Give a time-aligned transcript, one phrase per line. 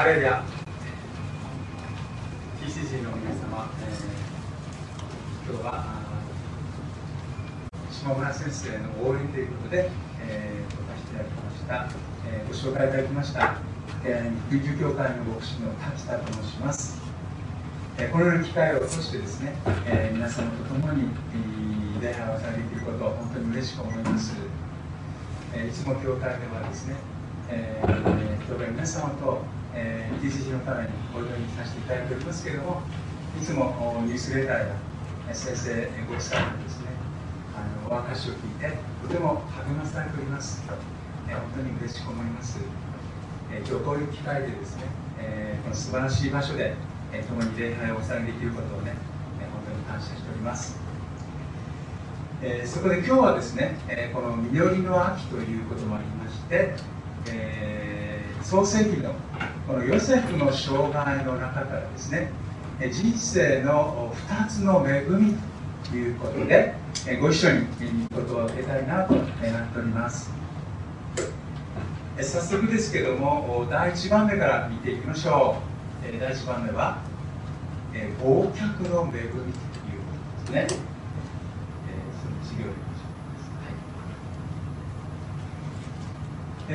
[0.00, 0.42] ハレルヤ
[2.58, 5.84] TCG の皆様、えー、今日は
[7.92, 9.90] 下村先生の応援ということで、
[10.22, 11.88] えー、お貸していただきました、
[12.32, 13.58] えー、ご紹介いただきました、
[14.02, 16.98] えー、福音教会の牧師の滝田と申します、
[17.98, 19.54] えー、このような機会を通してですね、
[19.84, 21.10] えー、皆様と共に、
[22.00, 24.32] えー、礼拝をされていることを本当に嬉しく思います、
[25.52, 26.94] えー、いつも教会ではですね、
[27.50, 32.82] えー、教会皆様と、えー、TCG のためにお祈りさせていただいておりますけれども
[33.40, 34.74] いつもニュースレターや
[35.32, 36.86] 先生ご夫妻のですね
[37.54, 40.62] あのお話を聞いてとても励まされております、
[41.28, 42.58] えー、本当に嬉しく思います、
[43.52, 44.82] えー、今日こういう機会でですね、
[45.18, 46.74] えー、この素晴らしい場所で、
[47.12, 48.94] えー、共に礼拝をお捧げできることをね、
[49.40, 50.76] えー、本当に感謝しております、
[52.42, 56.74] えー、そこで今日はですね、えー、この実りの秋ということもありまして、
[57.30, 59.14] えー、創世記の
[59.70, 62.32] このヨセフの生涯の中からですね
[62.90, 65.36] 人生の2つの恵み
[65.88, 66.74] ということで
[67.20, 70.32] ご一緒に言葉を受けたいなと願っております。
[72.16, 75.62] 早速ですけども第1番目から見ていきましょ
[76.04, 76.18] う。
[76.18, 76.98] 第1番目は
[77.92, 79.54] 忘却の恵みというこ
[80.46, 80.80] とですね
[82.20, 82.90] その授業で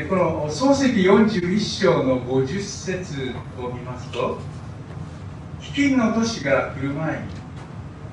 [0.03, 4.39] この漱石41章の50節を見ますと
[5.61, 7.45] 飢饉の年が来る前に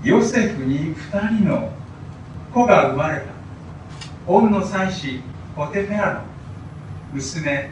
[0.04, 1.72] ヨセフに2人の
[2.52, 3.26] 子が生まれた。
[4.26, 5.20] 恩の妻子
[5.56, 6.20] ポテフェラの。
[7.12, 7.70] 娘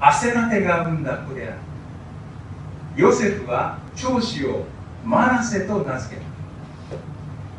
[0.00, 1.54] アセナテが産んだ子である。
[2.96, 4.64] ヨセフは長子を
[5.04, 6.26] マナセと名付けた。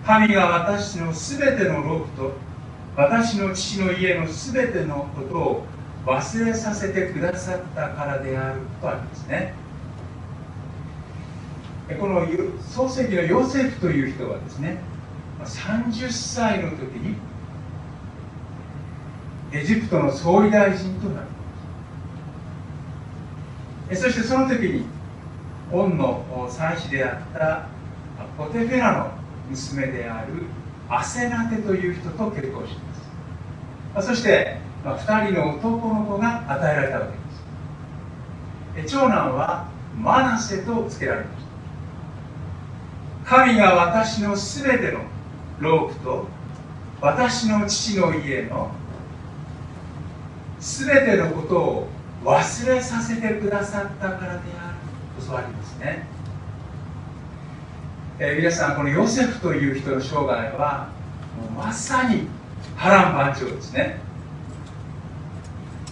[0.05, 2.33] 神が私のすべての労苦と
[2.95, 5.65] 私の父の家のすべてのことを
[6.05, 9.53] 忘れさせてくださったからであるとありますね。
[11.99, 14.77] この漱石のヨセフという人はですね
[15.43, 17.15] 30歳の時に
[19.51, 21.27] エジプトの総理大臣となる
[23.95, 24.85] そしてその時に
[25.71, 27.67] 恩の妻子であった
[28.37, 29.11] ポテフェラの
[29.49, 30.43] 娘である
[30.93, 32.75] アセナテという人と結婚し
[33.93, 34.07] ます。
[34.07, 37.07] そして、まあ、2人の男の子が与えられたわ
[38.75, 38.93] けです。
[38.93, 41.43] 長男はマナセと付けられまし
[43.25, 43.37] た。
[43.37, 44.99] 神が私のすべての
[45.59, 46.27] ロープと
[46.99, 48.71] 私の父の家の
[50.59, 51.87] すべてのことを
[52.23, 56.05] 忘れさせてくださったからであると教わりますね、
[58.23, 60.89] えー、皆さんこのヨセフという人の生涯は
[61.41, 62.27] もうまさに
[62.75, 63.99] 波乱万丈ですね。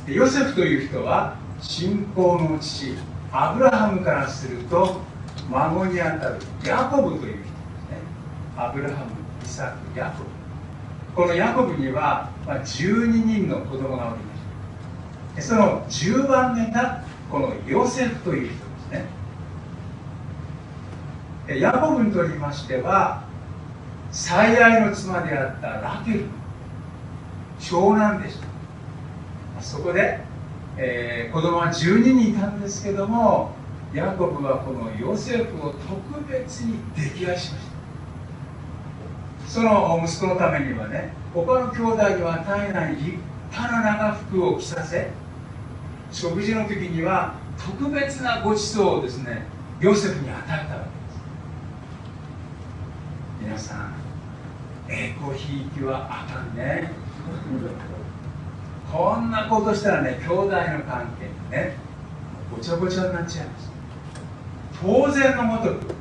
[0.06, 2.94] でヨセフという人は信仰の父
[3.32, 5.02] アブラハムからすると
[5.50, 7.48] 孫にあたるヤコブという人ですね。
[8.56, 9.12] アブラハム
[9.44, 10.30] イサクヤコブ。
[11.16, 18.69] このヤコブには、ま、12人の子供がおりましたその10番目がこのヨセフという人。
[21.58, 23.24] ヤコブにとりましては
[24.12, 26.26] 最愛の妻であったラケル
[27.60, 28.48] 長男でした。
[29.62, 30.20] そこで、
[30.78, 33.52] えー、子供は12人いたんですけども
[33.94, 37.70] ヤコブはこのヨセフを特別に溺愛しました。
[39.48, 43.18] その息子のためにはね他の兄弟には与えない立
[43.52, 45.10] 派な長服を着させ
[46.12, 49.48] 食事の時には特別なごちそうをですね
[49.82, 50.89] ヨセフに与えたわけ。
[53.50, 53.96] 皆さん
[54.88, 56.92] 栄光ひいきはあかんね。
[58.92, 60.52] こんなことしたらね兄弟の
[60.84, 61.18] 関
[61.50, 61.76] 係ね。
[62.56, 63.72] ごちゃごちゃになっちゃいます。
[64.80, 65.96] 当然のごとく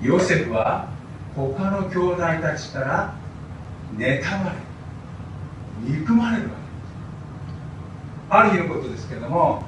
[0.00, 0.88] ヨセフは
[1.34, 3.14] 他の兄弟たちから
[3.96, 4.56] 妬まれ
[5.80, 6.60] 憎まれるわけです。
[8.30, 9.64] ある日のことですけども、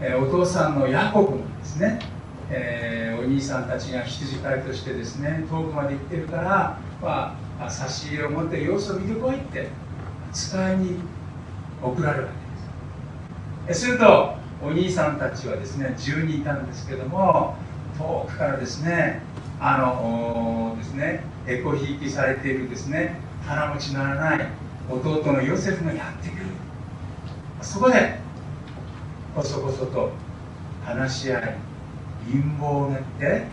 [0.00, 2.00] え、お父さんのヤコブもですね、
[2.50, 9.68] えー、お兄さんたちが羊飼いとしてですね遠くまで行ってるから、まあ、差し入れを持って様子を見てこいって
[10.32, 10.98] 使いに
[11.82, 12.30] 送られるわ
[13.66, 13.80] けです。
[13.86, 17.56] するとお兄さんたちはですね10人いたんですけども
[17.98, 19.22] 遠くからですね
[19.60, 24.48] あのですねエコひいきされているですね腹持ちならない
[24.90, 26.46] 弟のヨセフがやってくる。
[27.62, 28.18] そこで
[29.34, 30.12] こそこそと
[30.84, 31.56] 話し合い
[32.30, 33.46] 陰謀を練って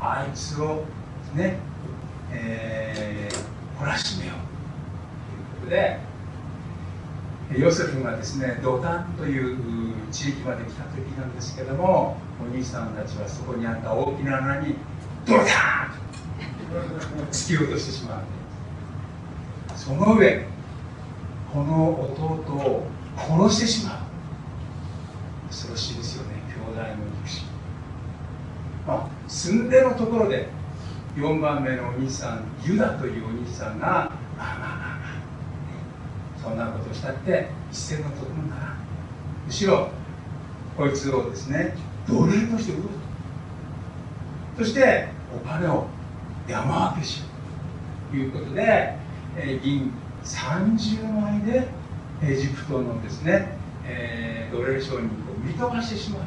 [0.00, 0.84] あいつを
[1.34, 1.58] ね
[2.32, 5.96] えー、懲らしめようというこ
[7.52, 9.58] とでヨセフがですねドタンという
[10.12, 14.76] 地域まで来た時なんですけどもお兄さんたちはそこにあった大きな穴に
[15.26, 15.44] ドタン
[17.18, 18.22] と突き落としてしまう。
[19.76, 20.46] その上
[21.52, 22.86] この弟を
[23.16, 24.00] 殺してしまう。
[25.48, 27.49] 恐ろしいですよね兄弟の憎しみ
[28.86, 30.48] まあ住んでのところで
[31.16, 35.00] 4番目のお兄さんユダというお兄さんがまあまあまあまあ
[36.42, 38.76] そんなことしたって一銭の得もなら
[39.46, 39.90] むしろ
[40.76, 41.74] こいつをですね
[42.08, 42.84] 奴隷として売ろう
[44.58, 45.86] とそしてお金を
[46.48, 47.26] 山分けしよ
[48.08, 48.96] うということで、
[49.36, 49.92] えー、銀
[50.24, 51.68] 30枚で
[52.22, 55.00] エジプトのですね、えー、奴隷商人を
[55.44, 56.22] 売り飛ばしてしまう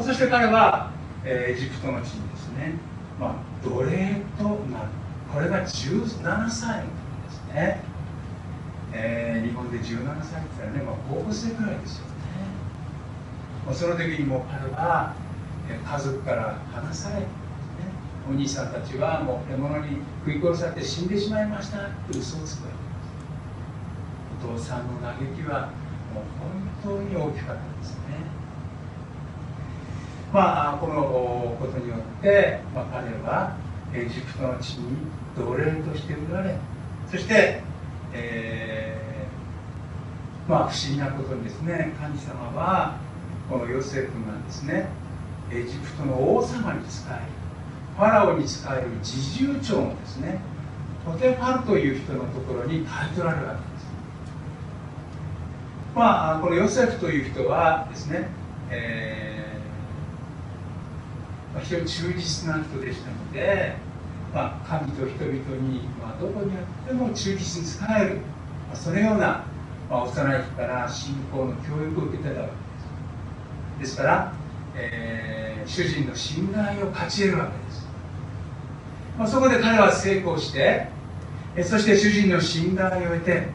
[0.00, 0.90] そして彼は、
[1.24, 2.74] えー、エジプトの地にですね、
[3.20, 3.34] まあ、
[3.64, 4.88] 奴隷となる。
[5.32, 7.80] これが17歳の時ですね、
[8.92, 12.12] えー、日本で17歳って言ったらね、まあ、高校生くらいですよね、
[13.66, 15.14] まあ、その時にもう彼は
[15.70, 17.26] え家族から離され
[18.28, 21.80] お兄さんたちはもう獲物に食い殺されて死んでしまいましたっ
[22.10, 22.82] て嘘をつくわけで
[24.40, 24.44] す。
[24.44, 25.70] お父さんの嘆きは
[26.14, 26.24] もう
[26.84, 28.01] 本当に大きかったです
[30.32, 33.54] まあこのことによって、まあ、彼は
[33.92, 34.96] エジプトの地に
[35.36, 36.56] 奴隷として売られ
[37.10, 37.62] そして、
[38.14, 42.98] えー、まあ不思議なことにですね神様は
[43.50, 44.88] このヨセフがですね
[45.50, 47.20] エジプトの王様に仕える
[47.96, 50.40] ファラオに仕える侍従長のですね
[51.04, 53.86] ポテファルという人のところに買い取られるわけです。
[55.96, 58.28] まあこのヨセフという人はですね、
[58.70, 59.41] えー
[61.54, 63.74] まあ、非常に忠実な人でしたので、
[64.32, 65.34] まあ、神と人々
[65.68, 69.44] に、まあ、どこにあっても忠実に使える、まあ、そのような、
[69.90, 72.48] まあ、幼い日から信仰の教育を受けてたわ
[73.78, 73.92] けです。
[73.92, 74.32] ですから、
[74.74, 77.86] えー、主人の信頼を勝ち得るわけです。
[79.18, 80.88] まあ、そこで彼は成功して
[81.54, 83.46] えそして主人の信頼を得て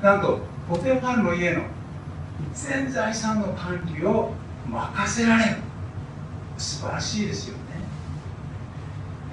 [0.00, 1.62] なんとポテファルの家の
[2.54, 4.32] 全財産の管理を
[4.68, 5.56] 任せられる。
[6.62, 7.62] 素晴らしいですよね。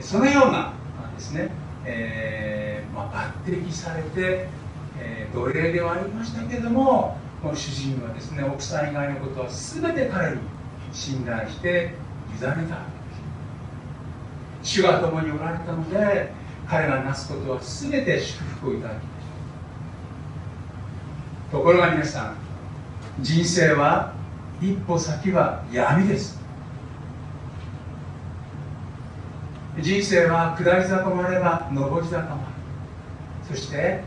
[0.01, 0.73] そのような
[1.15, 1.51] ですね、
[1.85, 4.47] えー、まあ、抜擢されて、
[4.97, 10.37] えー、奴隷ではありましたけどもこの主人はですね奥さん以外のことは全て彼に
[10.91, 11.93] 信頼して
[12.29, 12.67] 委ねたわけで
[14.63, 14.73] す。
[14.79, 16.31] 主が共におられたので
[16.67, 19.05] 彼がなすことは全て祝福をいただきまし
[21.51, 21.57] た。
[21.57, 22.35] ところが皆さん
[23.19, 24.13] 人生は
[24.61, 26.38] 一歩先は闇です。
[29.81, 32.47] 人生は下り坂もあれば上り坂もあ
[33.51, 33.55] る。
[33.55, 34.01] そして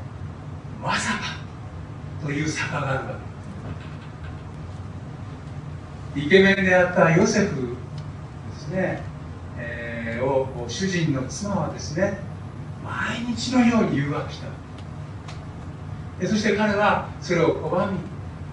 [0.82, 1.20] まさか
[2.24, 3.04] という坂があるわ
[6.14, 6.20] け。
[6.20, 7.76] イケメンであったヨセフ
[8.50, 9.12] ですね。
[10.22, 12.18] を主人の妻はですね
[12.84, 14.48] 毎日のように誘惑した。
[16.20, 17.98] でそして彼はそれを拒み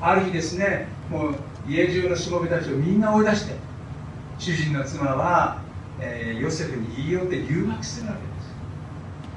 [0.01, 1.36] ある日ですねもう
[1.68, 3.54] 家中のしもべたちをみんな追い出して
[4.39, 5.62] 主人の妻は、
[6.01, 8.55] えー、ヨセフに言い寄って誘惑するわけです、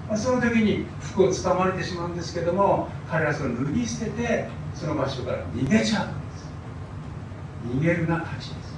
[0.08, 6.50] まあ、その時に服をつかまれてしまうんですけども彼はそれを脱ぎ捨ててその場所から逃げちゃうんです。
[7.66, 8.72] 逃げるが勝ちです。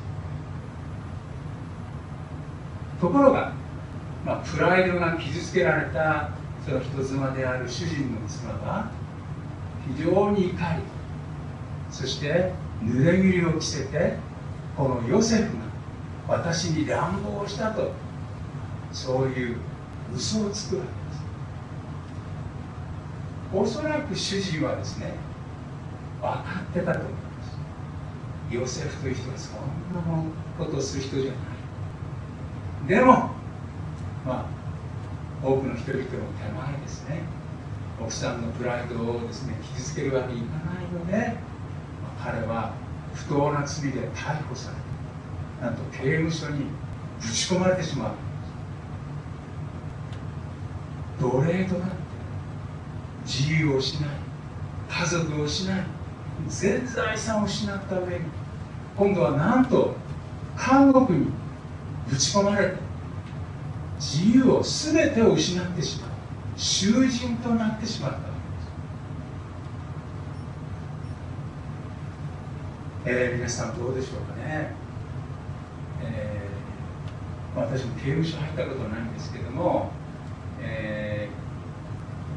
[3.00, 3.52] ところが、
[4.24, 6.30] まあ、プライドが傷つけられた
[6.64, 8.90] その人妻である主人の妻は
[9.86, 10.82] 非常に怒り
[11.90, 14.16] そして濡れ衣を着せて
[14.76, 15.63] このヨセフが
[16.28, 17.92] 私に乱暴したと
[18.92, 19.56] そういう
[20.14, 20.94] 嘘をつくわけで
[23.72, 23.78] す。
[23.80, 25.12] おそらく主人はですね
[26.20, 27.58] 分かってたと思います。
[28.50, 29.56] ヨセフという人はそん
[29.94, 30.00] な
[30.58, 31.34] ことをする人じゃない。
[32.88, 33.30] でも、
[34.26, 34.46] まあ、
[35.42, 36.14] 多くの人々の手
[36.52, 37.22] 前ですね。
[38.00, 41.36] 奥さんのプライドをですね傷つけるわけにいかないので、
[42.02, 42.72] まあ、彼は
[43.14, 44.83] 不当な罪で逮捕された。
[45.64, 46.66] なんと刑務所に
[47.18, 48.14] ぶち込まれてしまう。
[51.18, 51.96] 奴隷となって
[53.24, 54.08] 自由を失い
[54.90, 55.84] 家族を失い
[56.48, 58.24] 全財産を失った上に
[58.94, 59.96] 今度はなんと
[60.68, 61.28] 監獄に
[62.10, 62.76] ぶち込まれて
[63.98, 66.10] 自由を全てを失ってしまう
[66.56, 68.24] 囚人となってしまったわ
[73.04, 74.83] けです、えー、皆さんどうでしょうかね、
[76.04, 79.90] えー、私も刑務所入ったことないんですけども、
[80.60, 81.28] え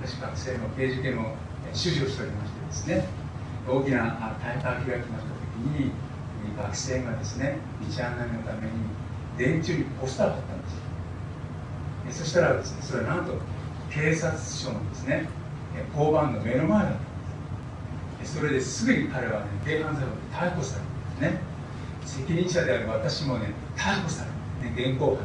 [0.02, 1.36] ー、私学生の刑事系の
[1.74, 3.08] 主事をしておりましてですね
[3.68, 5.92] 大きな大会を開きました時に
[6.58, 8.74] 学生がですね道案内のために
[9.38, 10.68] 電柱にポスターを貼ったんで
[12.14, 12.24] すよ。
[12.26, 13.34] そしたらですねそれはなんと
[13.92, 15.28] 警察署のですね
[15.94, 18.38] 交番の目の前だったんです。
[18.38, 20.82] それですぐに彼はね軽犯罪で逮捕され
[21.22, 21.57] てですね。
[22.08, 24.26] 責任者である私もね逮捕さ
[24.64, 25.18] れて、ね、現行犯。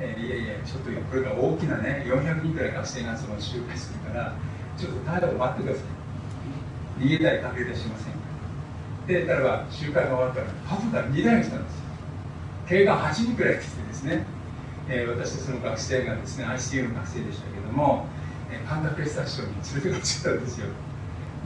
[0.00, 4.34] えー、いやいやちょっとこれが大きなね400人くらい学生がその集会するから
[4.76, 5.82] ちょっと逮捕待ってくださ
[6.98, 7.02] い。
[7.04, 8.12] 逃げたり隠れたしません。
[9.06, 11.82] で彼は集会が終わったらパトカー2台にしたんですよ。
[12.68, 14.26] 警官8人くらい来てですね、
[14.88, 18.06] えー、私とその学生がですね ICU の学生でしたけども、
[18.50, 20.66] えー、神田警察署に連れてかれちゃったんですよ。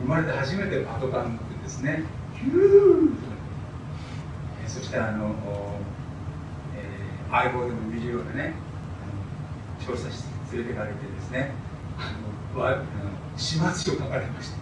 [0.00, 2.04] 生まれて初めてパトカーに乗ってですね
[2.35, 3.11] ヒュー、
[4.87, 5.35] してあの、
[6.76, 8.55] えー、相棒でも見るようなね
[9.85, 11.50] 調査室に連れてかれてですね
[11.99, 12.12] あ
[12.55, 12.85] のわあの
[13.37, 14.57] 始末書を書かれました、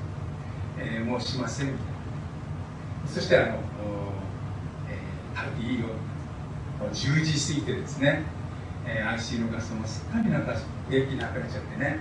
[0.78, 1.94] えー、もうしませんみたいな。
[3.06, 3.58] そしてあの、
[4.88, 5.88] えー、いいよ
[6.90, 8.22] 10時過ぎてですね、
[8.86, 10.54] えー、IC のガスもすっかりなんか
[10.90, 11.98] 元気なくなっちゃってね、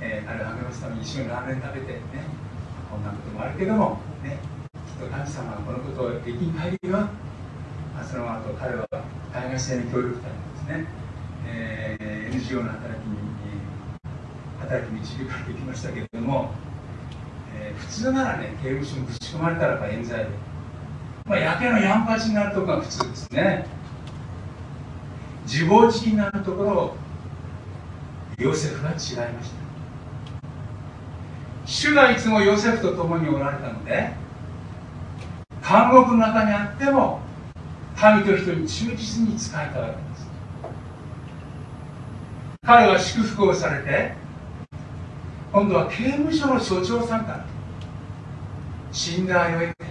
[0.00, 2.00] えー、彼を励ますために一緒にラーメン食べてね
[2.90, 4.38] こんなこともあるけどもね
[4.72, 7.08] きっと神様はこのことをできに入るよ
[8.04, 8.86] その後彼は
[9.32, 10.86] 海外制の協力隊のですね、
[11.46, 13.18] えー、NGO の働きに
[14.60, 16.50] 働き導かれてきましたけれども
[17.78, 20.26] 普通ならね刑務所にぶち込まれたらば冤罪で、
[21.24, 23.66] まあ、やけのやんぱちになるところが普通ですね。
[25.44, 26.96] 自暴自棄になるところを
[28.38, 29.56] ヨセフは違いました。
[31.64, 34.12] 主がいつもヨセフと共におられたので
[35.68, 37.20] 監獄の中にあっても
[37.96, 40.26] 民と人に忠実に仕えたわけです。
[42.62, 44.12] 彼は祝福をされて
[45.52, 47.46] 今度は刑務所の所長さんから
[48.92, 49.84] 信頼を得て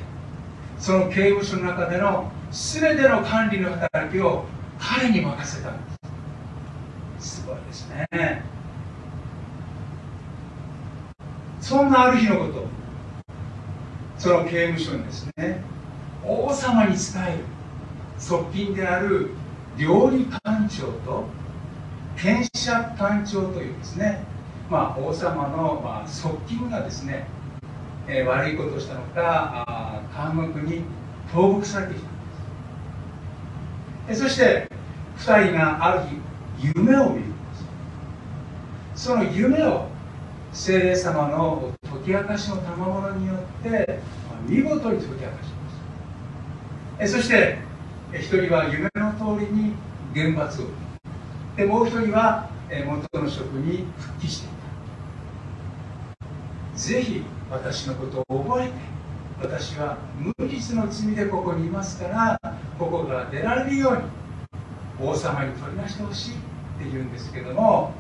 [0.77, 4.45] その刑務所の中での全ての管理の働きを
[4.77, 5.91] 彼に任せたんで
[7.21, 7.39] す。
[7.39, 8.43] すごいですね。
[11.59, 12.67] そんなある日のこと
[14.19, 15.63] その刑務所にですね
[16.24, 17.54] 王様に仕える。
[18.17, 19.31] 側近である
[19.77, 21.25] 料理官長と
[22.17, 24.24] 検察官長というですね、
[24.69, 27.27] まあ、王様の、まあ、側近がですね
[28.07, 30.84] えー、悪いことをしたのか監獄に
[31.34, 32.12] 投獄されてきたん
[34.07, 34.22] です。
[34.22, 34.69] そして
[35.17, 36.01] 2人がある
[36.60, 37.36] 日夢を見るんで
[38.95, 39.05] す。
[39.07, 39.88] その夢を
[40.53, 44.00] 精霊様の解き明かしの賜物によって
[44.48, 45.50] 見事に解き明かし
[47.00, 47.57] ますそして
[48.19, 49.74] 1人は夢の通りに
[50.13, 50.65] 厳罰を。
[51.57, 52.50] でもう1人は
[52.86, 54.55] 元の職に復帰していた。
[56.77, 58.74] ぜひ私のことを覚えて
[59.41, 62.39] 私は無実の罪でここにいますから
[62.79, 64.01] ここから出られるように
[65.00, 66.41] 王様に取り出してほしいって
[66.91, 67.93] 言うんですけども、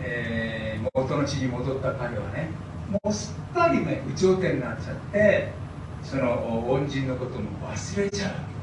[0.00, 2.50] えー、元の地に戻った彼はね
[2.90, 5.52] もうすっかりね有頂天になっちゃって
[6.02, 8.59] その恩人のことも忘れちゃう。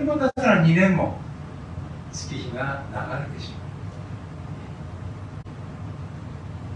[0.00, 1.18] ですでもだから2年も。
[2.12, 3.56] 月日が流れてしま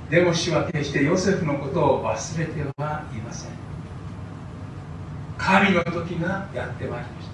[0.08, 0.10] う。
[0.10, 3.50] でも主は決してヨセフのことを忘れてはいません。
[5.36, 7.28] 神の時がやってまいりまし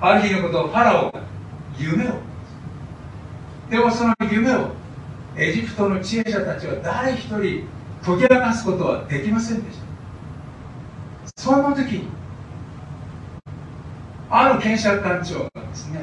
[0.00, 0.06] た。
[0.06, 1.22] ある日のことをファラオが
[1.78, 2.14] 夢を
[3.70, 4.72] でもその夢を
[5.36, 7.66] エジプトの知恵者たちは誰一人
[8.04, 9.84] 解き明かすことはできませんでした。
[11.36, 12.21] その時に
[14.34, 15.98] ある検察官長がですね。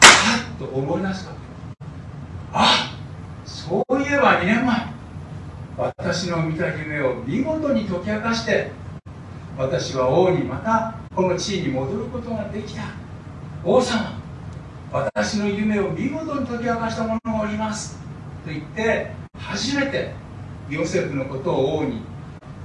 [0.00, 1.38] はっと思い出すわけ
[2.52, 2.96] あ
[3.44, 4.86] そういえば2年前
[5.76, 8.70] 私の見た夢を見事に解き明かして
[9.58, 12.84] 私は王にまたこの地位に戻ることができた。
[13.64, 14.12] 王様
[14.92, 17.98] 私の夢を見事に解き明かした者がおります。
[18.44, 20.12] と言って初めて
[20.68, 22.02] ヨセフのことを王に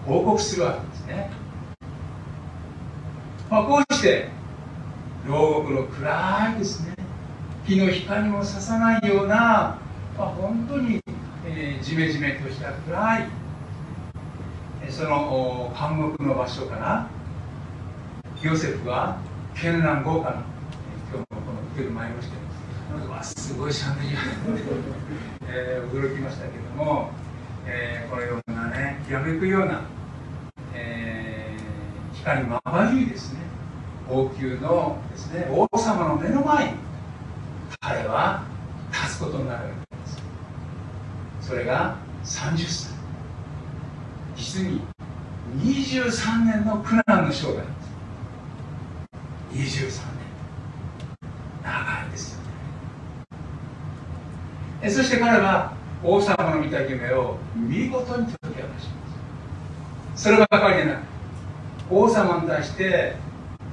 [0.06, 1.32] 報告するわけですね、
[3.50, 4.30] まあ、こうして
[5.28, 6.96] 牢獄の暗いですね。
[7.66, 9.80] 日の光もささないような
[10.18, 11.02] まあ、本当に、
[11.46, 13.28] えー、じめじめとした暗い
[14.90, 17.10] その監獄の場所から
[18.42, 19.20] ヨセフは
[19.54, 20.44] 絢爛豪華な
[21.12, 22.36] 今日もこのホテル参りまして
[23.10, 24.20] わすごいシャンデリア、
[25.50, 27.10] えー、驚きましたけども、
[27.66, 29.82] えー、このようなねきらめくような、
[30.74, 33.40] えー、光まばゆいですね。
[34.10, 36.74] 王宮のですね王様の目の前に
[37.82, 38.44] 彼は
[38.92, 40.22] 立つことになるわけです。
[41.42, 42.94] それが30歳。
[44.36, 44.82] 実に
[45.58, 47.62] 23年の苦難の生涯。
[49.52, 50.16] です23年。
[51.64, 52.40] 長いですよ
[54.82, 54.90] ね。
[54.90, 60.24] そして彼は王様の見た夢を見事に解き明かします。
[60.24, 61.00] そればかりでなく
[61.90, 63.16] 王様に対して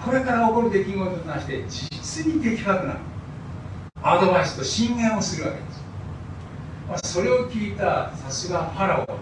[0.05, 2.97] これから起こる出来事に対して実に的確な
[4.03, 5.85] アドバイスと進言をするわけです、
[6.89, 9.19] まあ、それを聞いたさすがファラオは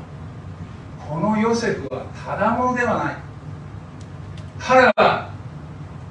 [1.08, 3.16] このヨセフはただものではない。
[4.60, 5.30] 彼は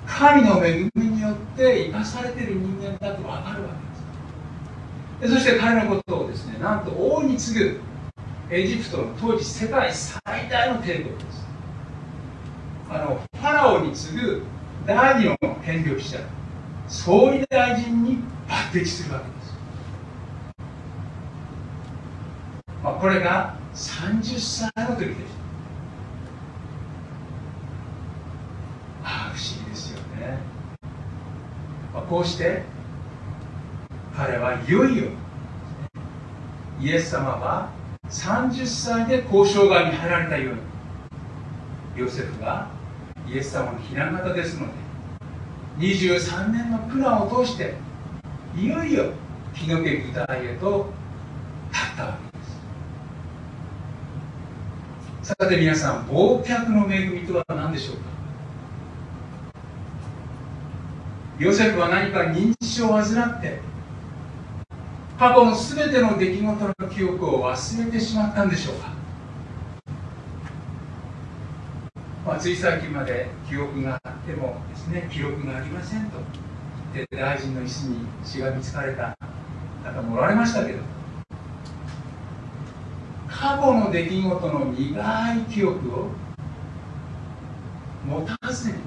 [0.05, 3.69] 神の恵みによって生かされている人間だと分かるわ
[5.21, 5.33] けです。
[5.33, 7.79] でそして彼のことをですねなんと王に次ぐ
[8.49, 11.47] エジプトの当時世界最大の帝国です。
[12.89, 14.43] あのファラオに次ぐ
[14.89, 16.17] 第二の権力者
[16.87, 18.17] 総理大臣に
[18.47, 19.55] 抜擢するわけです、
[22.83, 25.19] まあ、これが30歳の時でし
[29.03, 29.11] た。
[29.11, 30.39] ああ不思議ですよね、
[31.93, 32.63] まあ、こうして
[34.17, 35.03] 彼はいよいよ
[36.81, 37.69] イエス様は
[38.09, 40.61] 30歳で交渉側に入られたように
[42.03, 42.78] ヨセフが
[43.31, 44.73] イエス様の雛形ですので
[45.77, 47.75] 23年の苦難を通して
[48.57, 49.11] いよいよ
[49.53, 50.89] 日の家舞台へと
[51.71, 52.43] 立ったわけで
[55.23, 55.29] す。
[55.29, 58.01] さて皆さん忘却の恵みとは何でしょうか？
[61.37, 63.61] ヨセフは何か認知症を患って
[65.19, 68.98] 過去の全ての出来事の記憶を忘れてしまったんでしょうか？
[72.29, 76.19] まあ、つい最近まで記憶があってもですね記録がありませんと
[76.93, 79.17] 言って大臣の椅子に血が見つかれた。
[79.83, 80.79] 方もおられましたけど。
[83.27, 86.09] 過去の出来事の苦い記憶を
[88.05, 88.77] 持たずに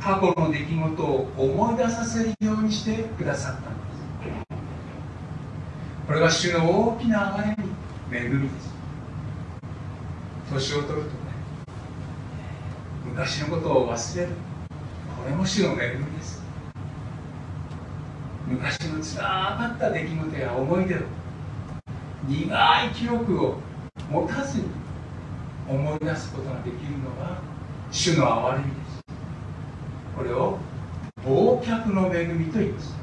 [0.00, 4.56] 過去の出来事を思い出させるようにしてくださったんです
[6.06, 7.56] これが主の大きな憐れ
[8.10, 8.74] み恵みです
[10.50, 11.17] 年を取ると
[13.10, 14.28] 昔のことを忘れる。
[15.16, 16.42] これも主の恵みです。
[18.46, 19.22] 昔のつら
[19.58, 20.98] かった出来事や思い出を
[22.26, 23.58] 苦い記憶を
[24.10, 24.64] 持たずに
[25.68, 27.42] 思い出すことができるのは
[27.90, 29.00] 主の憐れみです。
[30.16, 30.58] これを
[31.24, 32.96] 忘却の恵みと言います。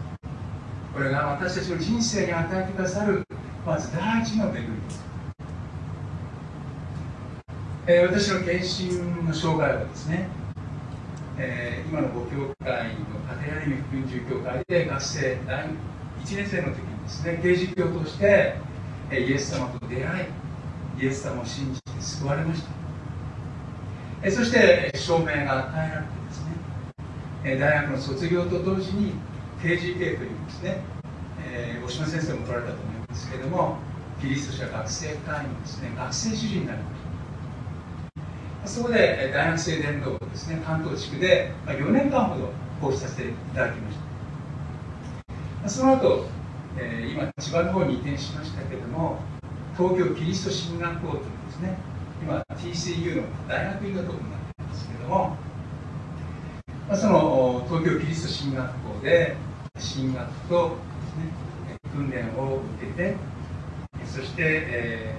[0.93, 3.23] これが私たちの人生に与えてくださる
[3.65, 5.14] まず第一の恵みです。
[7.87, 10.27] えー、私の献身の生涯はですね、
[11.37, 13.05] えー、今のご教会の
[13.37, 15.69] 家庭ある意味福音住教会で学生第1
[16.35, 18.55] 年生の時にですね刑事教として、
[19.11, 20.23] え、イエス様と出会
[20.97, 22.69] いイエス様を信じて救われました、
[24.23, 26.51] えー、そして証明が与えられてですね、
[27.43, 29.13] え大学の卒業と同時に
[29.61, 30.81] KGK というですね、
[31.45, 33.77] えー、大島先生も取られたと思いますけれども
[34.19, 37.04] キリスト者学生会のですね学生主事になりました。
[38.65, 42.49] そこで大学生伝道をですね関東地区で4年間ほど
[42.81, 43.97] 講師させていただきまし
[45.63, 45.69] た。
[45.69, 46.25] その後、
[46.77, 49.17] え、今千葉の方に移転しましたけれども
[49.77, 51.77] 東京キリスト進学校というですね
[52.21, 55.37] 今 TCU の大学院のところになっていますけれども、
[56.87, 59.35] まあ、その東京キリスト進学校で
[59.77, 63.15] 進学とですね訓練を受けて
[64.05, 65.15] そして、え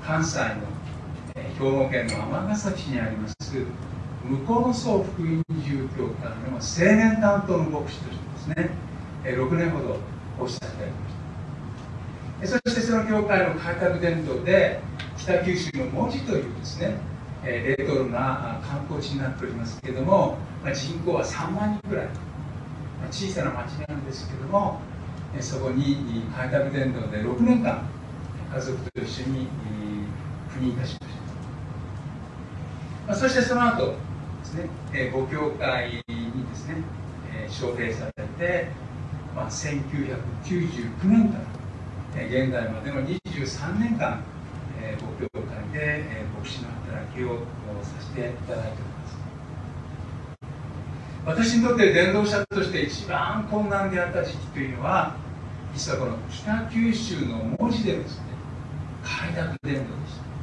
[0.00, 0.44] ー、関西の
[1.60, 3.34] 兵庫県の尼崎市にあります
[4.24, 6.60] 向こうの総福音住教会の青
[6.96, 8.70] 年担当の牧師としてですね
[9.24, 9.98] 6年ほど
[10.38, 10.94] 講師させていただき
[12.40, 12.58] ました。
[12.64, 14.80] そしてその教会の開拓伝道で
[15.18, 16.96] 北九州の文字というですね
[17.44, 20.38] レトロな観光地になっておりますけれども
[20.72, 22.08] 人口は3万人くらい。
[23.10, 24.80] 小さな町なんですけれども
[25.40, 27.82] そこに開拓伝道で6年間
[28.50, 29.48] 家族と一緒に
[30.56, 31.19] 赴任いたしました。
[33.10, 33.94] まあ、そしてその後で
[34.44, 36.76] すね、えー、ご教会にですね、
[37.34, 38.68] えー、招聘されて、
[39.34, 41.44] まあ、1999年から、
[42.14, 44.22] えー、現在までの23年間、
[44.80, 47.38] えー、ご教会で、えー、牧師の働きを
[47.82, 49.16] させていただいております。
[51.26, 55.16] 私にとって伝道者として一番困難であった時期というのは
[55.74, 58.26] 実はこの北九州の文字でですね
[59.02, 60.39] 開拓伝道でした。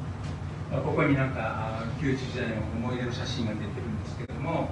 [0.71, 4.69] まあ、ここになんか旧時代の思い出の写真が出てるんですけれども、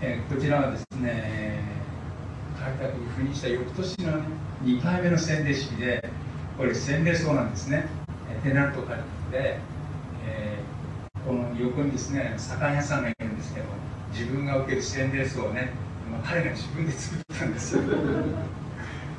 [0.00, 1.62] えー、こちらはですね
[2.58, 4.22] 開拓に赴任した翌年の、ね、
[4.64, 6.08] 2回目の洗礼式で
[6.56, 7.86] これ洗礼そうなんですね、
[8.42, 9.58] テナントカルトで、
[10.26, 13.66] えー、この横にですね酒屋さんがいるんですけど
[14.12, 15.72] 自分が受ける洗礼層をね、
[16.10, 17.82] まあ、彼が自分で作ったんですよ、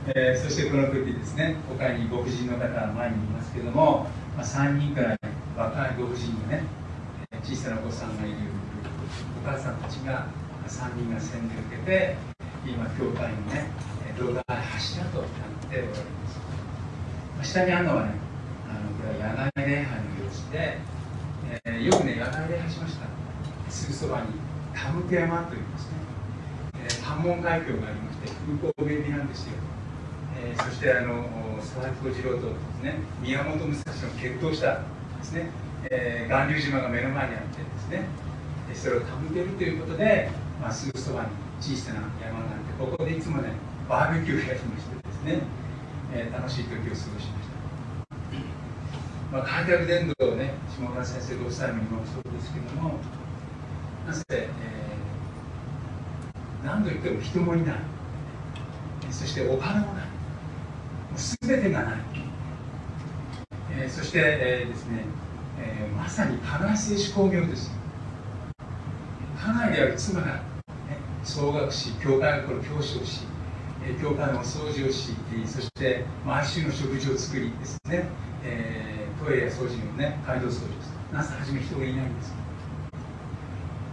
[0.08, 1.56] えー、そしてこの時ですね。
[1.70, 5.16] 他に牧人の方は前にいますけども、まあ、3人から
[5.56, 6.64] 若い牧人のね
[7.44, 8.36] 小さなお子さんがいる
[9.44, 10.28] お母さんたちが
[10.68, 12.16] 3人が洗礼を受けて
[12.66, 13.70] 今教会のね
[14.18, 18.14] 動画柱となっておられます下にあるのはね
[18.70, 20.78] あのこれは野外礼拝の様子で、
[21.66, 23.06] えー、よくね野外礼拝しました。
[23.70, 24.28] すぐそばに
[24.76, 25.98] タムク山というですね、
[26.76, 28.28] え、関門海峡がありまして
[28.62, 29.54] 空港便利なんですよ、
[30.38, 31.26] えー、そしてあの
[31.60, 35.50] 佐々木小次郎とですね宮本武蔵の決闘したですね、
[35.90, 38.06] えー、巌流島が目の前にあってですね
[38.74, 40.30] それを手向けるということで、
[40.62, 43.50] まあ、すぐそばに小さな山があってここでいつもね
[43.88, 45.42] バーベキューをやりましてですね、
[46.14, 47.28] えー、楽しい時を過ごしまし
[49.32, 52.96] た、まあ、開拓伝道をね下村先生ご夫妻も今もそうですけども
[54.08, 57.76] なぜ、えー、何度言っても人もいない
[59.12, 60.11] そしてお金もない。
[61.16, 61.94] 全てがない、
[63.72, 65.06] えー、そして、えー、ですね、
[65.60, 67.72] えー、まさに加害性思考病です。
[69.44, 70.42] 家内である妻が、ね、
[71.24, 73.22] 総学し教会の教師をし
[74.00, 78.06] 教会のお掃除をしそして毎週の食事を作りですね、
[78.44, 80.62] えー、トイレや掃除のね街道掃除をす。
[80.62, 80.72] る
[81.12, 82.34] なぜ初め人がいないんです、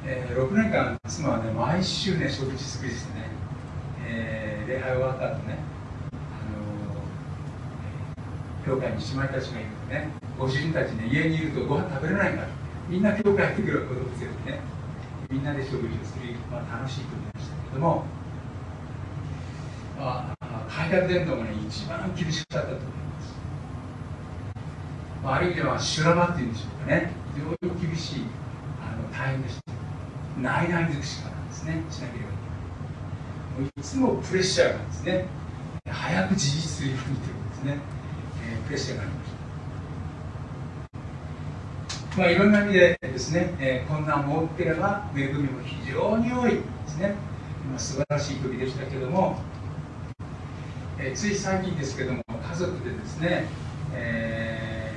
[0.04, 3.30] えー、6年間妻はね毎週ね食事作りしてね、
[4.06, 5.58] えー、礼拝終わった後ね
[8.68, 10.08] 教会に姉妹たちがいるとね。
[10.38, 12.48] ご主人たちね家にいるとご飯食べれないから
[12.88, 14.60] みんな教会やってくる子供ですよね。
[15.30, 18.04] みんなで食事をする、まあ、楽しい時でしたけども
[19.98, 23.34] まあ、開拓伝統がね、一番厳しかったと思います。
[25.24, 28.22] まあ、ある意味では修羅場っていうんでしょうかね、非常に厳しい、
[28.80, 29.62] あの大変でした。
[30.40, 32.34] 内々尽くしからですね、しなければい
[33.56, 33.70] けない。
[33.76, 35.26] いつもプレッシャーがですね、
[35.90, 37.78] 早く自立するようにということですね、
[38.70, 39.38] えー、プレッシャーがありました。
[42.18, 47.14] まあ、いろんな意味でですね、えー、困難も多ければ恵みも非常に多いですね、
[47.70, 49.38] まあ、素晴らしい時でしたけども
[51.00, 53.46] えー、つい最近ですけども家族でですね、
[53.94, 54.92] え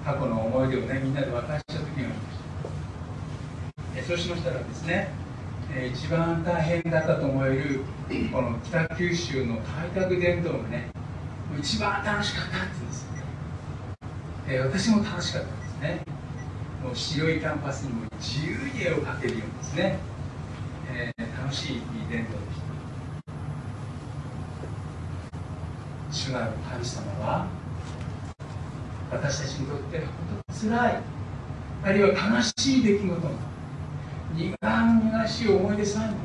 [0.00, 2.38] ー、過去の思い出をねみんなで分かした時がありまし
[3.96, 5.08] た、え、そうしましたらですね、
[5.74, 7.80] え一番大変だったと思える
[8.32, 10.90] この北九州の開拓伝統がね
[11.58, 13.06] 一番楽しかったって言うんです、
[14.48, 16.02] え私も楽しかったですね。
[16.82, 19.98] もう白いキャンパスにも自由に絵を描けるようですね、
[20.92, 22.52] え楽しい伝統で
[26.12, 27.46] した主なる神様は
[29.10, 30.08] 私たちにとって本
[30.46, 31.00] 当につらい。
[31.84, 33.30] あるいは悲しい出来事
[34.34, 36.16] 苦々しい思い出さえも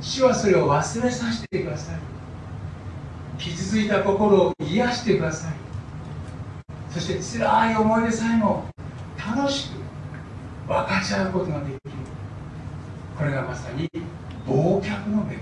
[0.00, 2.17] 主はそれを忘れさせてください。
[3.38, 5.52] 傷ついた心を癒してください。
[6.90, 8.68] そして辛い思い出さえも
[9.16, 9.78] 楽しく
[10.68, 11.80] 分かち合うことができる。
[13.16, 13.88] これがまさに
[14.46, 15.40] 忘却の恵み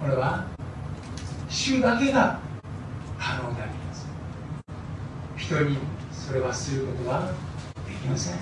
[0.00, 0.44] これは
[1.48, 2.38] 主だけが
[3.18, 4.06] 可能であります。
[5.36, 5.78] 人に
[6.12, 7.32] それはすることは
[7.88, 8.38] できません。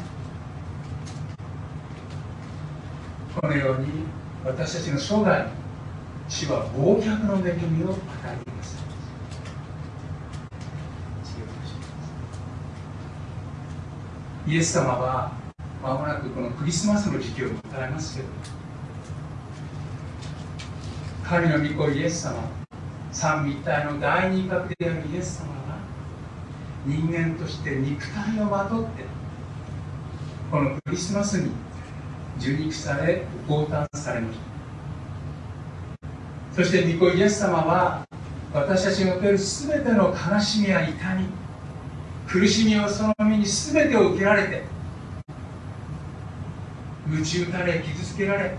[3.40, 3.88] このように
[4.44, 5.63] 私たちの生涯
[6.28, 8.84] 主は忘却の恵みを与えています。
[14.46, 15.32] イエス様は
[15.82, 18.28] まもなくこのクリスマスの時期を迎えますけど
[21.24, 22.42] 神の御子イエス様
[23.10, 25.78] 三位一体の第二格であるイエス様が
[26.84, 29.04] 人間として肉体をまとって
[30.50, 31.50] このクリスマスに
[32.38, 34.53] 受肉されご降誕されました。
[36.54, 38.06] そして御子イエス様は
[38.52, 41.26] 私たちにおける全ての悲しみや痛み
[42.28, 44.62] 苦しみをその身に全てを受けられて
[47.08, 48.56] 鞭打たれ傷つけられ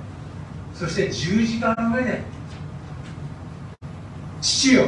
[0.74, 2.22] そして十字架の上で
[4.42, 4.88] 父よ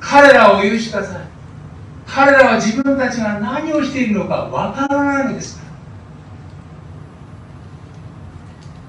[0.00, 1.28] 彼らを許しください。
[2.06, 5.64] 彼らは自分たちが何をしているのかわからないのですか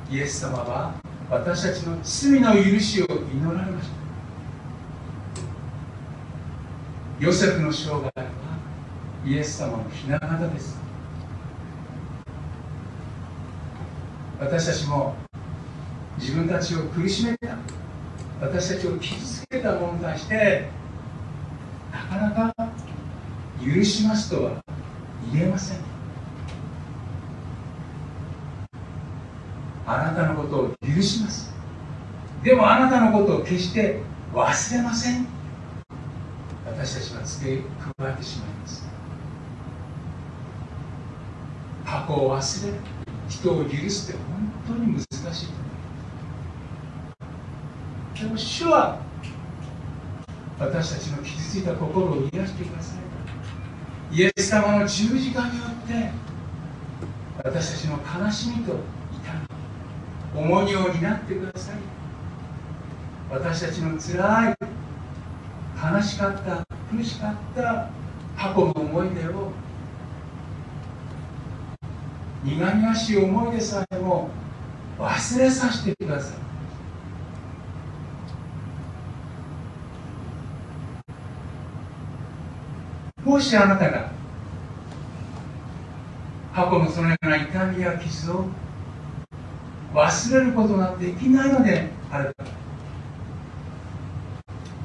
[0.09, 0.15] ら。
[0.15, 1.00] イエス様は
[1.31, 3.95] 私たちの罪の許しを祈られました。
[7.25, 8.11] ヨセフの生涯は
[9.25, 10.77] イエス様の雛形です。
[14.41, 15.15] 私たちも
[16.19, 17.55] 自分たちを苦しめた。
[18.41, 20.67] 私たちを傷つけた者に対して
[21.93, 22.53] なかなか
[23.63, 24.61] 許しますとは
[25.31, 25.90] 言えません。
[29.99, 31.51] あなたのことを許します。
[32.43, 33.99] でもあなたのことを決して
[34.33, 35.27] 忘れません。
[36.65, 38.87] 私たちは付け加えてしまいます。
[41.85, 42.73] 過去を忘れ
[43.27, 44.19] 人を許すって
[44.65, 45.33] 本当に難しいと思い
[48.13, 48.99] ますでも主は
[50.59, 54.15] 私たちの傷ついた心を癒してください。
[54.15, 56.11] イエス様の十字架によって
[57.43, 58.75] 私たちの悲しみと
[60.35, 61.75] 重荷を担ってください。
[63.29, 64.55] 私たちのつらい
[65.93, 67.89] 悲しかった苦しかった
[68.37, 69.51] 過去の思い出を
[72.43, 74.29] 苦々しい思い出さえも
[74.99, 76.37] 忘れさせてください。
[83.27, 84.11] もしあなたが
[86.53, 88.45] 過去のそのような痛みや傷を
[89.93, 92.45] 忘れることができないのであれば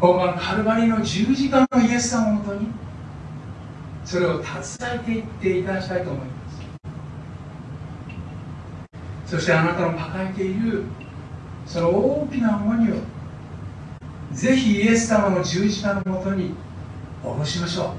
[0.01, 2.69] 今晩カルバリの十字架のイエス様のもとに
[4.05, 6.37] それを携えていっていただきたいと思います。
[9.27, 10.85] そしてあなたの抱えている
[11.66, 12.97] その大きな重荷を
[14.33, 16.55] ぜひイエス様の十字架のもとに
[17.23, 17.90] 下ろしましょう。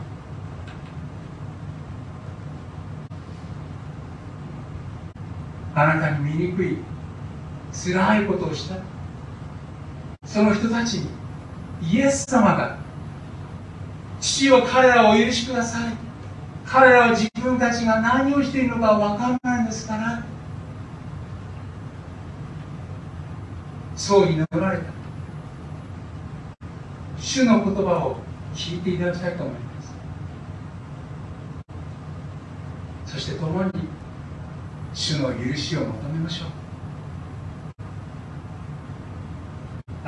[5.76, 6.78] あなたに醜い
[7.84, 8.76] 辛いことをした。
[10.26, 11.10] その人たちに
[11.82, 12.78] イエス様が
[14.20, 15.94] 父を彼らをお許しください。
[16.66, 20.22] 彼らは自分たちが何をしているのか分からないんですから
[23.96, 24.84] そう祈られた。
[27.20, 28.18] 主の言葉を
[28.54, 29.94] 聞いていただきたいと思います。
[33.06, 33.72] そして共に
[34.94, 36.66] 主の許しを求めましょう。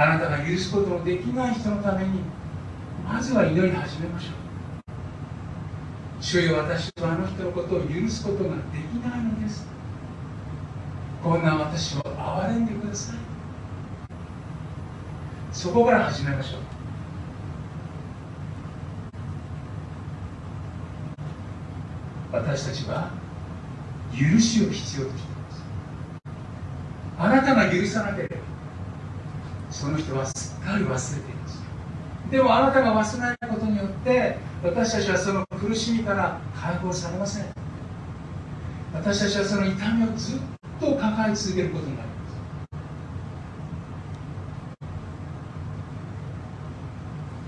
[0.01, 2.21] あなたが許すことのできない人のために
[3.05, 4.33] まずは祈り始めましょう。
[6.23, 9.67] 主よ私はあの人のことを許すことができないのです。
[11.21, 13.17] こんな私を憐れんでください。
[15.51, 16.61] そこから始めましょう。
[22.31, 23.11] 私たちは
[24.13, 25.63] 許しを必要としています。
[27.17, 28.58] あなたが許さなければ
[29.69, 31.61] その人はすっかり忘れています
[32.31, 37.45] でもあなたが忘れないことによって私たちはその苦しみから解放されません。
[38.93, 40.39] 私たちはその痛みをずっ
[40.79, 42.39] と抱え続けることになります。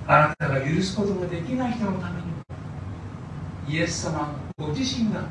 [0.07, 5.23] あなたが許すことができない人のためにイエス様ご自身が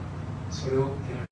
[0.50, 1.29] それを受けられ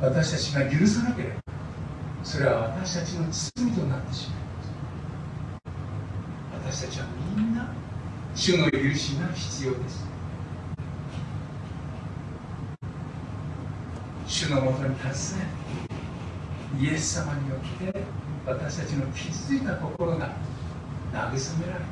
[0.00, 1.34] 私たちが許さなければ
[2.22, 4.62] それは私たちの罪となってしまいま
[6.70, 6.76] す。
[6.76, 7.06] 私たちは
[7.36, 7.72] みんな
[8.34, 10.06] 主の許しが必要です。
[14.26, 15.42] 主のもとに携
[16.78, 18.02] えイエス様によって
[18.46, 20.30] 私たちの傷ついた心が
[21.12, 21.84] 慰められ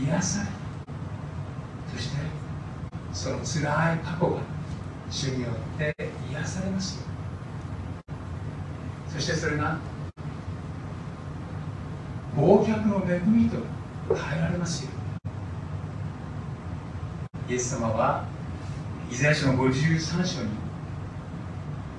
[0.00, 0.48] 癒され
[1.96, 2.18] そして
[3.12, 4.53] その辛い過去が
[5.10, 5.94] 主によって
[6.30, 7.02] 癒されますよ。
[9.08, 9.78] そしてそれが
[12.36, 13.58] 忘却の恵みと
[14.08, 14.90] 変えられますよ。
[17.48, 18.24] イエス様は
[19.10, 20.48] イザヤ書の53章に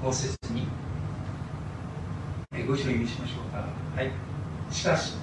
[0.02, 0.68] 法説に
[2.68, 3.66] ご一緒にしましょうか。
[3.96, 4.12] はい。
[4.72, 5.14] しかし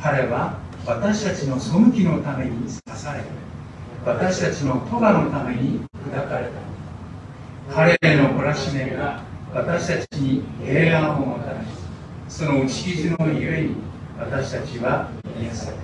[0.00, 2.52] 彼は私たちの背きのために
[2.86, 3.22] 刺され
[4.04, 6.43] 私たちの咎のために砕かれ
[7.74, 9.20] 彼への懲らしめが
[9.52, 11.66] 私たちに平安をもたらし
[12.28, 13.74] その打ち傷のゆえに
[14.16, 15.10] 私たちは
[15.40, 15.76] 癒され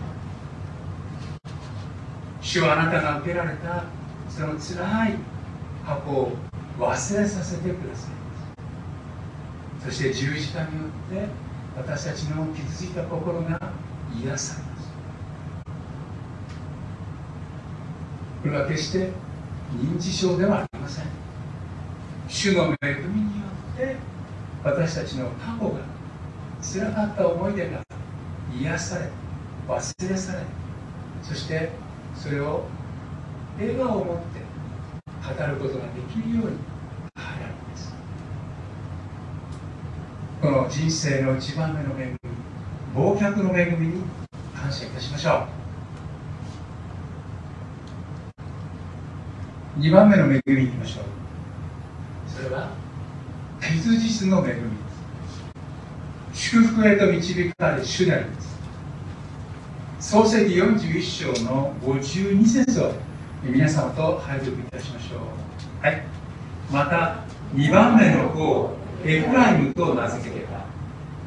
[2.40, 3.84] 主はあなたが受けられた
[4.28, 5.14] そのつらい
[5.84, 6.32] 過去を
[6.78, 8.10] 忘れさせてください。
[9.84, 11.28] そして十字架によって
[11.76, 13.72] 私たちの傷ついた心が
[14.22, 14.92] 癒されます。
[18.42, 19.10] これは決して
[19.76, 21.19] 認知症ではありません。
[22.30, 23.96] 主の恵みによって
[24.62, 25.80] 私たちの過去が
[26.62, 27.82] つらかった思い出が
[28.56, 29.10] 癒され
[29.68, 30.38] 忘れされ
[31.22, 31.70] そして
[32.14, 32.66] それを
[33.58, 34.40] 笑顔を持って
[35.10, 36.56] 語ることができるように
[37.16, 37.92] 変えられます。
[40.40, 42.16] この人生の一番目の恵み
[42.94, 44.04] 忘却の恵みに
[44.54, 45.46] 感謝いたしましょ
[49.76, 49.80] う。
[49.80, 51.09] 2番目の恵みいきましょう。
[52.50, 52.68] れは
[53.60, 54.60] 結実の恵み
[56.34, 58.60] 祝福へと導かれ主であります。
[60.00, 62.92] 創世記41章の52節を
[63.42, 65.84] 皆様と拝読いたしましょう。
[65.84, 66.02] はい。
[66.70, 70.60] また2番目の子をエフライムと名付けた。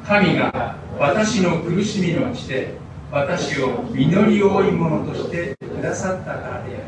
[0.06, 2.78] 神が私の苦しみの地で
[3.12, 6.84] 私を実り多いものとしてくださったからである。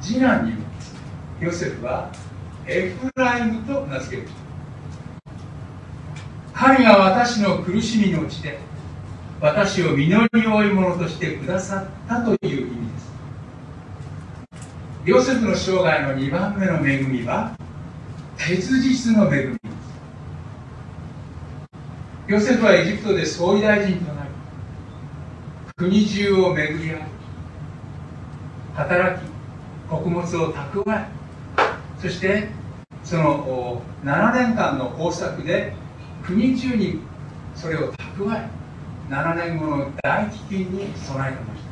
[0.00, 0.61] 次男に
[1.42, 2.08] ヨセフは
[2.68, 4.28] エフライムと名付ける。
[6.52, 8.60] 神が私の苦しみの地で
[9.40, 13.12] 私を実り多いものとしてくださったという意味です。
[15.04, 17.56] ヨセフの生涯の2番目の恵みは
[18.38, 19.62] 結実の恵みです。
[22.28, 24.28] ヨセフはエジプトで総理大臣となり
[25.74, 27.02] 国中を巡り歩き
[28.76, 29.28] 働き
[29.90, 31.21] 穀物を蓄え
[32.02, 32.48] そして
[33.04, 35.72] その7年間の豊作で
[36.24, 36.98] 国中に
[37.54, 38.48] それを蓄え
[39.08, 41.62] 7年後の大飢饉に備えてまし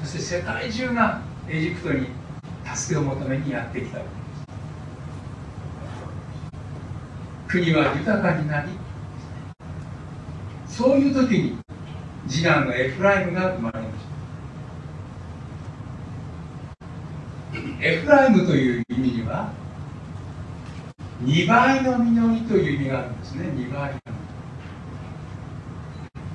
[0.00, 0.06] た。
[0.06, 2.08] そして世界中がエジプトに
[2.74, 3.98] 助けを求めにやってきた。
[3.98, 4.16] わけで
[7.62, 8.70] す国は豊かになり
[10.66, 11.58] そういう時に
[12.26, 13.92] 次男のエフライムが生まれたまし
[17.52, 19.52] たエフライムという意味には
[21.22, 23.44] 2倍の実りという意味があるんですね。
[23.44, 24.00] 2倍の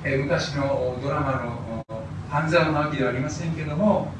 [0.05, 1.85] え昔のドラマの
[2.29, 4.11] 「半沢直樹」ではありませんけども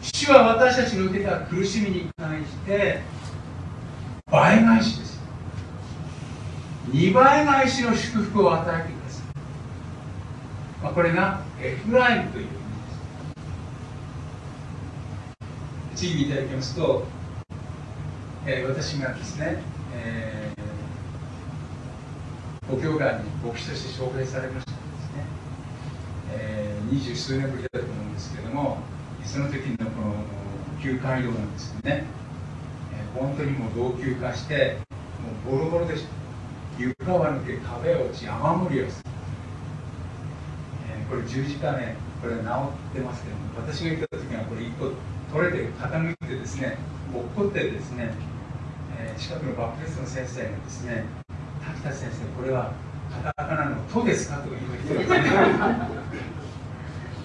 [0.00, 3.02] 主は私たちの受けた苦しみに対して
[4.30, 5.20] 倍返しです。
[6.90, 9.24] 2倍返しの祝福を与えてください、
[10.82, 12.46] まあ、これがエフライムという
[16.06, 17.04] 意味です次にいただきますと、
[18.46, 19.62] えー、私がですね、
[19.94, 24.80] えー、ご教会に牧師として紹介されましたです
[25.14, 25.24] ね、
[26.32, 28.78] えー、二十数年ぶりだと思うんですけれども
[29.24, 30.14] その時のこの
[30.82, 32.04] 旧街道なんですよね、
[32.94, 34.78] えー、本当にもう老朽化して
[35.44, 36.20] もうボロボロでした。
[36.80, 39.10] 床は抜け壁落ち雨漏りをする、
[40.88, 42.42] えー、これ十字架ねこれ治っ
[42.94, 44.29] てますけども私が行った時
[45.32, 46.76] 取れて傾いてですね
[47.14, 48.12] 落っこってですね、
[48.98, 51.04] えー、近くのバプテストの先生がですね
[51.64, 52.72] 滝田先生これは
[53.24, 56.10] カタカナの「と」ですかと言われてですね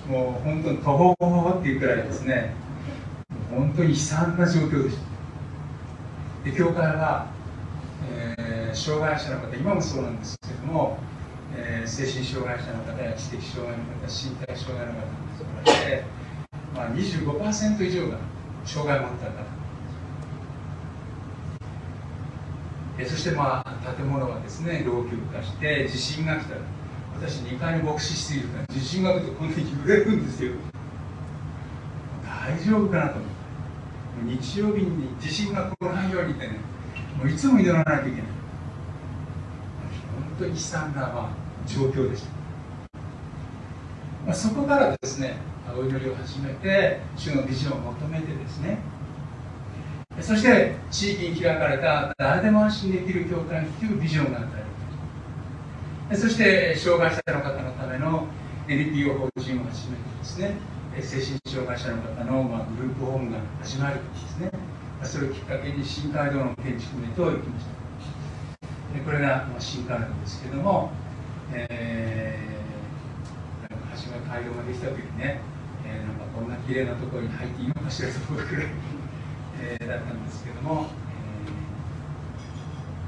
[0.08, 2.54] もう本当にとほほほっていうくらいですね
[3.50, 6.52] 本当に悲惨な状況でした。
[6.52, 7.28] で教会は、
[8.12, 11.00] えー、障害者の方今もそうなんですけども、
[11.56, 15.16] えー、精神障害者の方や知的障害の方身体障害の方に
[15.66, 16.04] それで、
[16.76, 18.18] まあ、25%以上が
[18.66, 19.56] 障害を持った方。
[22.98, 26.62] えそしてまあ建物はですね老朽化して地震が来たら
[27.20, 30.52] 私2回牧師しているから地震が来るとこんなに揺れるんですよ。
[32.24, 33.36] 大丈夫かなと思って。
[34.24, 36.60] 日曜日に地震が来ないようにってね
[37.18, 38.26] もういつも祈らないといけない。
[40.38, 42.35] 本当に悲惨な、まあ、状況でした、
[44.26, 45.38] まあ、そこからですね
[45.78, 48.78] お祈りを始めて主のビジョンを求めてですね。
[50.22, 54.48] そして地域に開かれた誰でも安心できる教会というビジョンが与
[56.10, 58.26] えるそして障害者の方のための
[58.66, 60.56] NPO 法人を始めてですね
[61.02, 64.50] 精神障害者の方の、まあ、グループホームが始まりですね。
[65.04, 67.76] それをきっかけに新街道の建築ネと行きました。
[69.04, 70.92] これが、新街道ですけども、
[71.52, 72.55] えー、
[74.16, 75.42] 初め街道ができた時にね、
[75.86, 78.66] えー、なんかこんな綺麗なところに入っていいのかしらと思うくらい、
[79.60, 80.88] えー、だったんですけども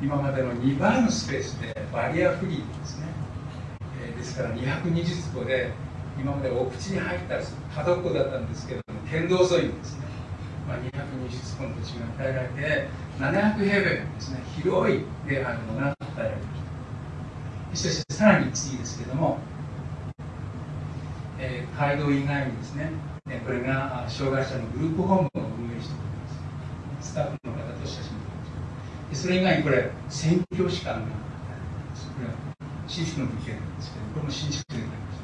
[0.01, 3.07] 今までの2倍のスペースでバリアフリーですね、
[4.03, 5.71] えー、ですから220坪で
[6.19, 7.35] 今までお口に入った
[7.75, 10.05] 角っこだったんですけども県道沿いにですね、
[10.67, 12.87] まあ、220坪の土地が与えられて
[13.19, 14.39] 700平米ですね。
[14.55, 19.39] 広い礼拝のが与えられましたそしてさらに次ですけども、
[21.39, 22.91] えー、街道以外にですね
[23.45, 27.09] これが障害者のグループホームを運営しております。
[27.09, 28.11] スタッフの方と写真
[29.13, 31.05] それ以外にこれ宣教師官がこ
[32.21, 32.33] れは
[32.87, 35.19] 新宿の物件なんですけどこれも新宿でございまし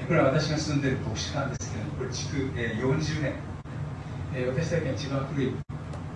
[0.00, 0.06] た。
[0.06, 3.34] これは私が住んでいる牧師館ですけどこれ築40年。
[4.48, 5.52] 私たちが一番古い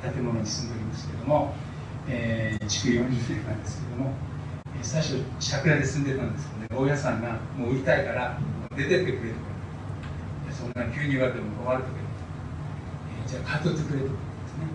[0.03, 1.55] 建物に住んでおりますけども
[2.09, 4.13] えー、築40年なんですけども
[4.83, 8.39] 最初借家で住んでたんですけどね大家さんがもう売りたいから
[8.77, 9.55] 出てってくれと
[10.55, 11.97] そんな急に言われても困るとか、
[13.23, 14.67] えー、じゃあ買っとってくれとかですね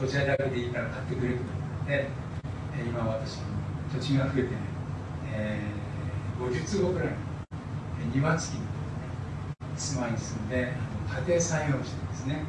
[0.00, 1.44] 土地だけでいいから買ってくれとか
[1.86, 2.08] 言って、
[2.78, 3.38] えー、今私
[3.92, 4.48] 土地が増えてね、
[5.32, 7.08] えー、50坪ぐらい
[8.12, 8.66] 庭付きの、
[9.76, 10.72] 住まいに住んで
[11.08, 12.44] 家庭菜園をしてですね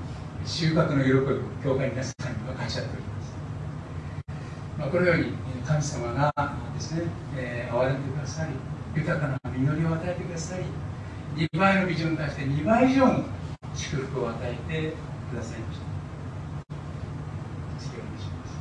[0.46, 1.22] 収穫の喜びを
[1.64, 3.34] 教会の皆さんに分かち合っております、
[4.80, 5.32] まあ、このように
[5.66, 6.34] 神様が
[6.74, 7.04] ですね、
[7.38, 10.64] えー、憐れんでくださり豊かな実りを与えてくださり
[11.36, 13.26] 2倍のビジョンに対して2倍以上の
[13.76, 14.94] 祝福を与えて
[15.32, 15.86] くださいました。
[17.78, 18.54] 次お願いします。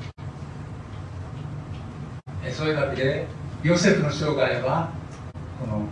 [2.44, 3.26] えそういうわけで
[3.62, 4.90] ヨセフの生涯は
[5.60, 5.86] この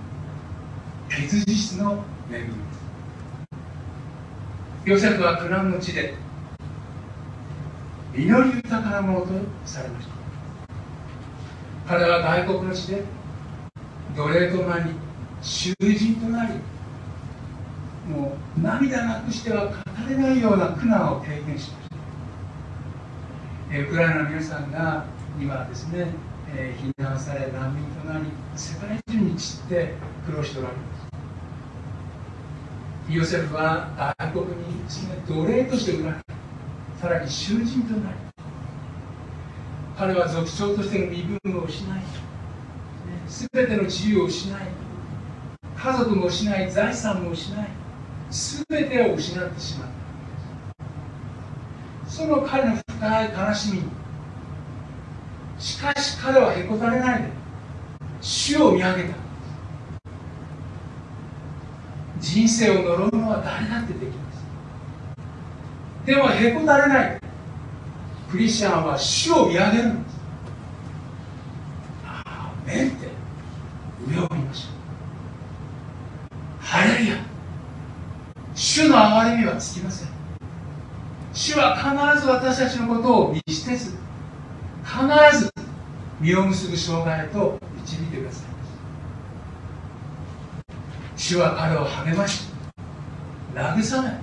[1.09, 2.55] 結実の恵み。
[4.84, 6.14] ヨセフは苦難の地で
[8.16, 9.28] 祈り豊かなものと
[9.64, 10.12] されました。
[11.86, 13.05] 彼は外国の地で
[14.16, 14.90] 奴隷となり
[15.40, 16.54] 囚人となり
[18.08, 19.74] もう涙なくしては語
[20.08, 21.88] れないような苦難を経験しまし
[23.70, 23.78] た。
[23.80, 25.06] ウクライナの皆さんが
[25.40, 26.08] 今ですね、
[26.54, 29.94] えー、避難され難民となり世界中に散って
[30.26, 31.12] 苦労しておられます。
[33.10, 34.84] ヨセフは外国に
[35.26, 36.18] 奴隷として売られ
[37.00, 38.16] さらに囚人となり
[39.96, 42.00] 彼は族長としての身分を失い
[43.28, 44.61] 全ての自由を失い
[45.76, 47.66] 家族も失い財産も失い
[48.30, 49.88] 全てを失ってしまっ
[52.05, 52.11] た。
[52.11, 53.84] その彼の深い悲しみに
[55.59, 57.28] しかし彼はへこたれないで
[58.20, 59.16] 主を見上げた。
[62.20, 64.44] 人生を呪うのは誰だってできます。
[66.07, 67.22] でもへこたれない。
[68.32, 70.16] クリスチャンは主を見上げるんです
[72.07, 73.09] ああメンって
[74.09, 77.16] 上を見ましょうハレルヤ
[78.75, 80.09] 主の憐れみはつきません。
[81.35, 83.99] 主は必ず私たちのことを見捨てず
[84.83, 85.53] 必ず
[86.23, 88.47] 実を結ぶ障害へと導いてください。
[91.18, 92.49] 主は彼を励まし
[93.55, 94.18] 慰め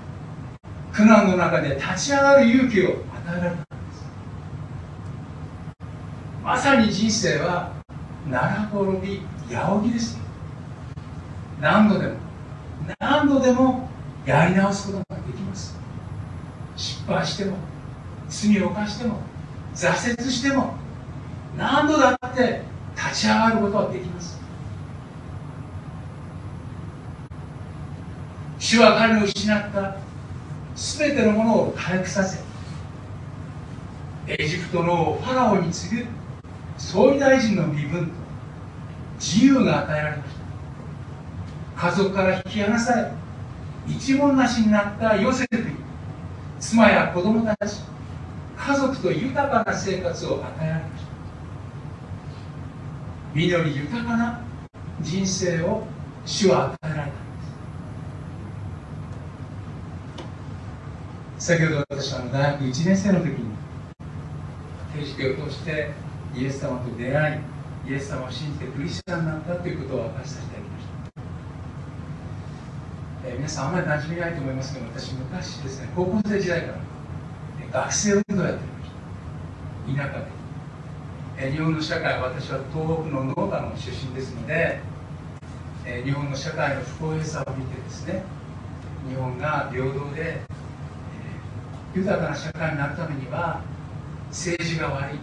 [0.94, 2.98] 苦難の中で立ち上がる勇気を与
[3.28, 4.06] えられたんです。
[6.44, 7.72] まさに人生は
[8.28, 9.22] 奈良転び
[9.56, 10.20] 八起きです。
[11.62, 12.16] 何度でも
[13.00, 13.89] 何度でも
[14.30, 15.76] やり直すことができます。
[16.76, 17.58] 失敗しても
[18.30, 19.22] 罪を犯しても
[19.74, 20.76] 挫折しても
[21.58, 22.62] 何度だって
[22.96, 24.40] 立ち上がることはできます。
[28.60, 29.96] 主は彼の失った
[30.76, 32.44] 全てのものを回復させ
[34.28, 36.06] エジプトのファラオに次ぐ
[36.78, 38.12] 総理大臣の身分と
[39.20, 40.30] 自由が与えられまし
[41.76, 41.88] た。
[41.88, 43.12] 家族から引き離され
[43.90, 45.76] 一文なしになったヨセフに
[46.60, 47.82] 妻や子供たち
[48.58, 51.10] 家族と豊かな生活を与えられました
[53.34, 54.42] 緑豊かな
[55.02, 55.84] 人生を
[56.26, 57.14] 主は与えられたんで
[61.40, 63.56] す先ほど私は大学1年生の時に
[64.94, 65.92] 定式を通して
[66.36, 67.42] イエス様と出会
[67.88, 70.99] いイエス様を信じてクリスチャンになったということを明かしさせていただきました
[73.30, 76.80] えー、皆さんあんまり馴染みないと思いますけど私昔ですね高校生時代から、
[77.72, 78.92] 学生運動をやっていまし
[79.98, 80.08] た。
[80.08, 80.26] 田舎で、
[81.38, 84.80] えー、日本の社会私は東北の農家の出身ですので、
[85.86, 88.24] えー、日本の社会の不公平さを見てですね
[89.08, 90.42] 日本が平等で、え
[91.96, 93.62] 豊かな社会になるためには
[94.30, 95.20] 政治が悪い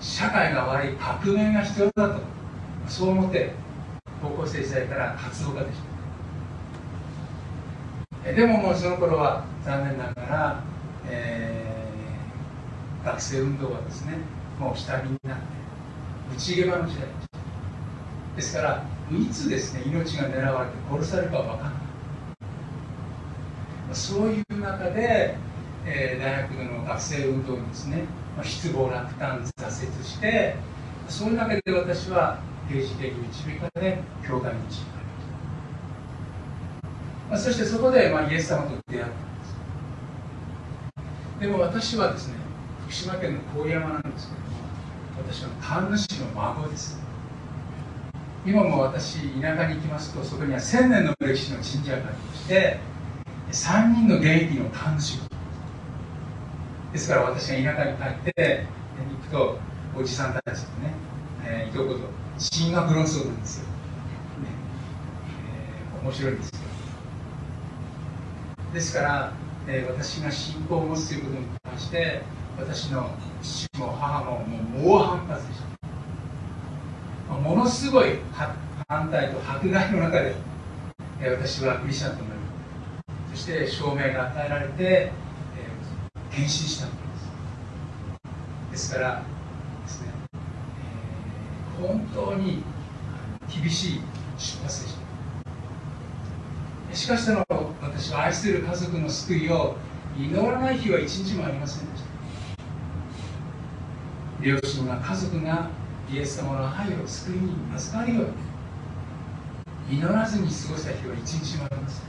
[0.00, 2.20] 社会が悪い革命が必要だと
[2.88, 3.52] そう思って
[4.22, 5.89] 高校生時代から活動家でした。
[8.24, 10.62] でももうその頃は残念ながら、
[11.08, 14.18] えー、学生運動はですね
[14.58, 15.44] もう下火になって
[16.36, 18.36] 内毛場の時代でした。
[18.36, 21.72] ですからいつですね命が狙われて殺されるか分からない。
[23.92, 25.34] そういう中で、
[25.84, 28.04] えー、大学の学生運動にですね
[28.36, 30.54] ま失望落胆挫折して
[31.08, 33.98] そういう中で私は刑事的導かれ
[34.28, 34.99] 教会に導か
[37.30, 39.54] まあ、そしてそこで、まあ、イエス様と出会ったんです。
[41.38, 42.34] でも私はですね
[42.82, 44.56] 福島県の郡山なんですけども
[45.28, 46.98] 私は神主の孫です。
[48.44, 52.80] 今も私田舎に行きますとそこには1000年の歴史の神社がありまして
[53.52, 55.20] 3人の現役の神主。
[56.92, 58.66] ですから私が田舎に帰って
[59.08, 59.58] 行くと
[59.96, 60.92] おじさんたちとね、
[61.44, 62.00] えー、いとこと
[62.38, 63.70] 進学論争なんですよ、ね。
[65.94, 66.59] えー、面白いです
[68.72, 69.32] ですから、
[69.66, 72.22] えー、私が信仰を持つということに関して
[72.58, 73.10] 私の
[73.42, 75.70] 父も母ももう猛反発でした。
[77.34, 78.18] ものすごい
[78.88, 80.34] 反対と迫害の中で、
[81.20, 82.40] えー、私はクリスチャンとなり
[83.30, 88.88] そして証明が与えられて、えー、献身したわけです。
[88.88, 89.22] ですから
[89.84, 90.08] ですね、
[91.80, 92.62] えー、本当に
[93.48, 94.00] 厳しい
[94.38, 94.99] 出発でした。
[96.92, 97.44] しかしその
[97.80, 99.76] 私は愛する家族の救いを
[100.18, 102.10] 祈らない日は一日もありませんでした。
[104.42, 105.70] 両親が家族が
[106.10, 108.24] イエス様の愛を救いに預かるよう
[109.90, 112.04] に祈らずに過ごした日は一日もありません。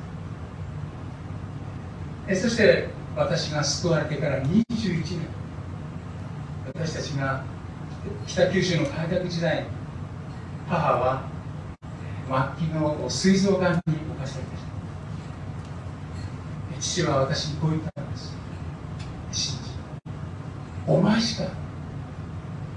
[2.28, 4.64] えそして私が救われてから21
[5.04, 5.42] 年。
[6.66, 7.44] 私たちが
[8.26, 9.66] 北九州の開拓時代
[10.68, 11.24] 母は
[12.58, 14.71] 末期の膵臓がんに侵されました。
[16.82, 18.34] 父は私にこう言ったんです。
[19.32, 19.70] 信じ
[20.88, 21.48] お前しか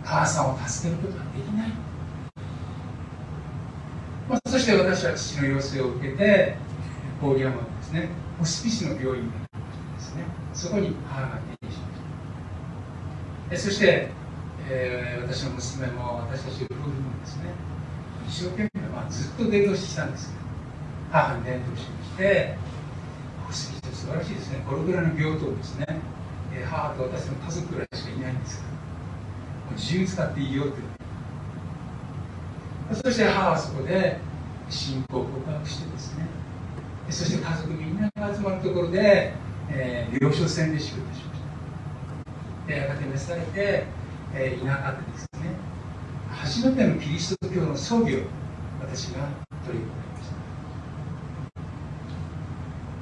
[0.05, 1.69] 母さんを助けることはできない、
[4.29, 6.57] まあ、そして私は父の要請を受けて
[7.23, 9.33] 郡山のですねホスピスの病院が
[9.97, 10.25] ですね。
[10.53, 13.69] そこに母が転院しました。
[13.69, 14.09] そして、
[14.69, 17.45] えー、私の娘も私たち夫婦もですね
[18.29, 20.29] 一生懸命、まあ、ずっと伝道してきたんです。
[20.31, 20.45] けど
[21.11, 22.59] 母に伝道しまして
[23.55, 23.73] 素
[24.09, 24.65] 晴らしいですね。
[24.69, 25.87] これぐらいの病棟ですね、
[26.53, 28.63] えー、母と私の家族ぐらいしかいないんですけ
[29.71, 30.75] ど自由使っていいよって。
[32.95, 34.19] そして母はそこで
[34.69, 36.27] 信仰を告白してですね。
[37.11, 39.35] そして家族みんなが集まるところで、
[39.71, 41.35] えー、病床戦で仕事しました。
[42.67, 43.85] でやがて召されて、
[44.35, 45.51] えー、いなかったですね
[46.31, 48.21] 初めてのキリスト教の葬儀を
[48.81, 49.29] 私が
[49.67, 50.35] 取り組みました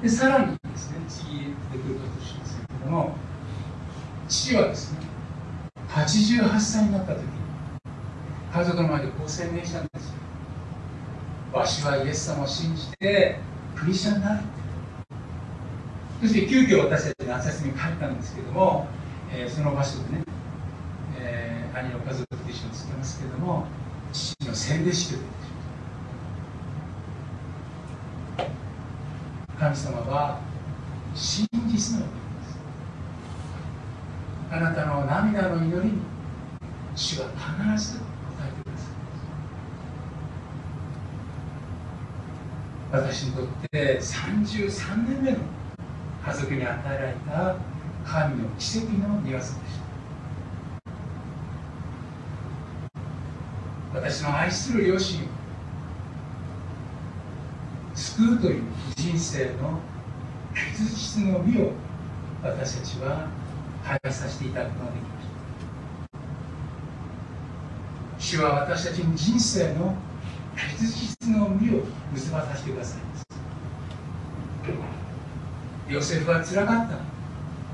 [0.03, 1.37] でさらにですね次
[1.71, 3.15] 出てくるかとしますけれども
[4.27, 4.99] 父はですね
[5.87, 7.27] 88歳になった時に
[8.53, 10.13] 家族の前でこう宣言したんですよ。
[11.53, 13.39] わしはイエス様を信じて
[13.75, 14.43] クリスチャンになる。
[16.21, 18.87] そして急遽私たち夏休みに帰ったんですけども、
[19.31, 20.23] えー、その場所でね、
[21.17, 23.65] えー、兄の家族と一緒に住んでますけども
[24.11, 25.17] 父の洗礼式を
[29.63, 30.41] 神様は
[31.15, 32.05] 真実の
[34.51, 35.99] あなたの涙の祈りに
[36.97, 38.03] 主は必ず答
[38.45, 38.89] えてくださ
[42.91, 42.99] い。
[42.99, 45.37] ま私にとって33年目の
[46.25, 47.55] 家族に与えられた
[48.03, 49.77] 神の奇跡の庭さでし
[53.93, 55.42] た私の愛する両親を
[58.03, 58.63] 救うという
[58.95, 59.79] 人生の
[60.53, 61.71] 結実の実を
[62.43, 63.29] 私たちは
[63.83, 65.33] 配達させていただくことができました。
[68.19, 69.95] 主は私たちに人生の
[70.55, 71.83] 結実の実を
[72.13, 73.23] 結ばさせてくださいます
[75.89, 77.13] ヨセフはつらかった。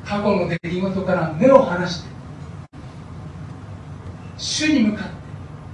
[0.10, 2.10] 過去の出来事から目を離して
[4.38, 5.14] 主に向かって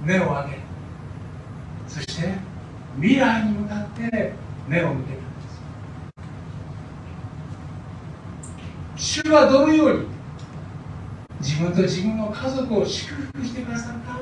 [0.04, 0.58] 目を上げ
[1.88, 2.34] そして
[3.00, 4.32] 未来に向かって
[4.68, 5.24] 目を向けたん
[8.96, 10.06] です主はどのように
[11.40, 14.18] 自分と自分の家族を祝福してくださった？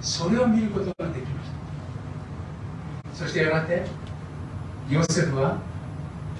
[0.00, 1.54] それを見ることができました。
[3.14, 3.86] そしてやがて
[4.90, 5.58] ヨセフは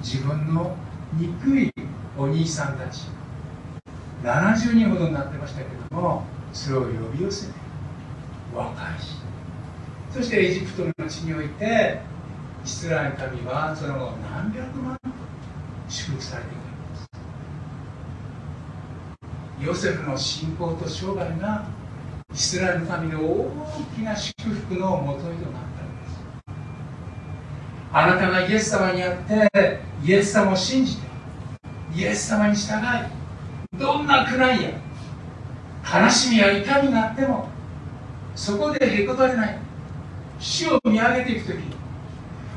[0.01, 0.75] 自分の
[1.13, 1.71] 憎い
[2.17, 3.07] お兄さんたち
[4.23, 7.53] 70人ほどになってましたけどもそれを呼び寄せて
[8.53, 9.15] 和解し
[10.11, 12.01] そしてエジプトの地において
[12.65, 15.09] イスラエルの民はその後何百万と
[15.87, 16.51] 祝福されてい
[19.61, 21.67] くヨセフの信仰と生涯が
[22.33, 23.51] イスラエルの民の大
[23.95, 26.19] きな祝福のもとへとなったのです
[27.93, 31.07] あなたがイエス様にあってイエス様を信じて
[31.95, 34.71] イエス様に従いどんな苦難や。
[35.85, 37.47] 悲しみや痛みがあっても
[38.35, 39.59] そこでへこたれない。
[40.39, 41.74] 死を見上げていく時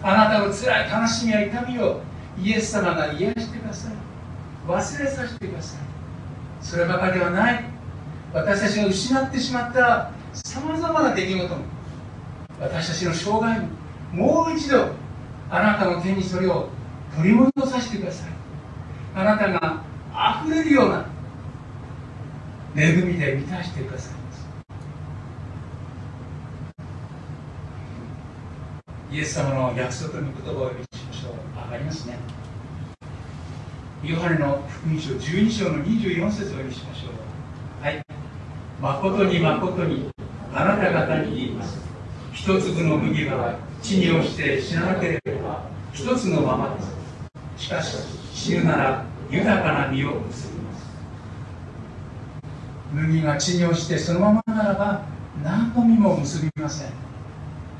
[0.03, 2.01] あなたの辛い悲しみや痛みを
[2.41, 3.93] イエス様が癒してください。
[4.67, 5.81] 忘れさせてください。
[6.61, 7.65] そればかりではない。
[8.33, 11.65] 私たちが失ってしまったさまざまな出来事も
[12.61, 13.69] 私たちの生涯に
[14.13, 14.89] もう一度
[15.51, 16.69] あなたの手にそれを
[17.17, 18.31] 取り戻させてください。
[19.15, 19.83] あなたが
[20.45, 21.07] 溢れるような
[22.77, 24.47] 恵みで満たしてくださいます
[29.11, 31.65] イエス様の約束の言葉を読みしましょう。
[31.65, 32.19] 上がりますね。
[34.05, 37.07] ヨハネの福音書12章の24節を読みしましょ
[37.81, 37.85] う。
[37.85, 38.03] はい。
[38.83, 40.11] 誠に誠に
[40.55, 41.79] あなた方に言います。
[42.35, 46.83] 一粒の麦は地に落ちて死ななければ一つのままで
[47.57, 47.65] す。
[47.65, 47.97] しかし
[48.35, 50.87] 死ぬなら豊かな実を結びます。
[52.93, 55.07] 麦が地に落ちてそのままならば
[55.43, 56.93] 何の実も結びません。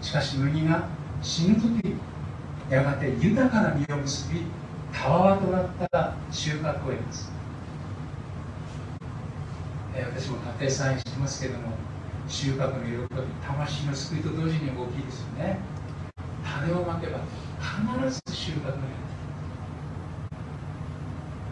[0.01, 0.89] しかし麦が
[1.23, 1.97] 死ぬ時
[2.71, 4.43] やがて豊かな実を結び
[4.93, 7.31] たわわとなった収穫を得ます、
[9.95, 11.73] え私も家庭菜園してますけども
[12.29, 15.59] 収穫の喜び魂の救いと同時に大きいですよね。
[16.45, 17.19] 種をまけば
[17.61, 18.81] 必ず収穫がやる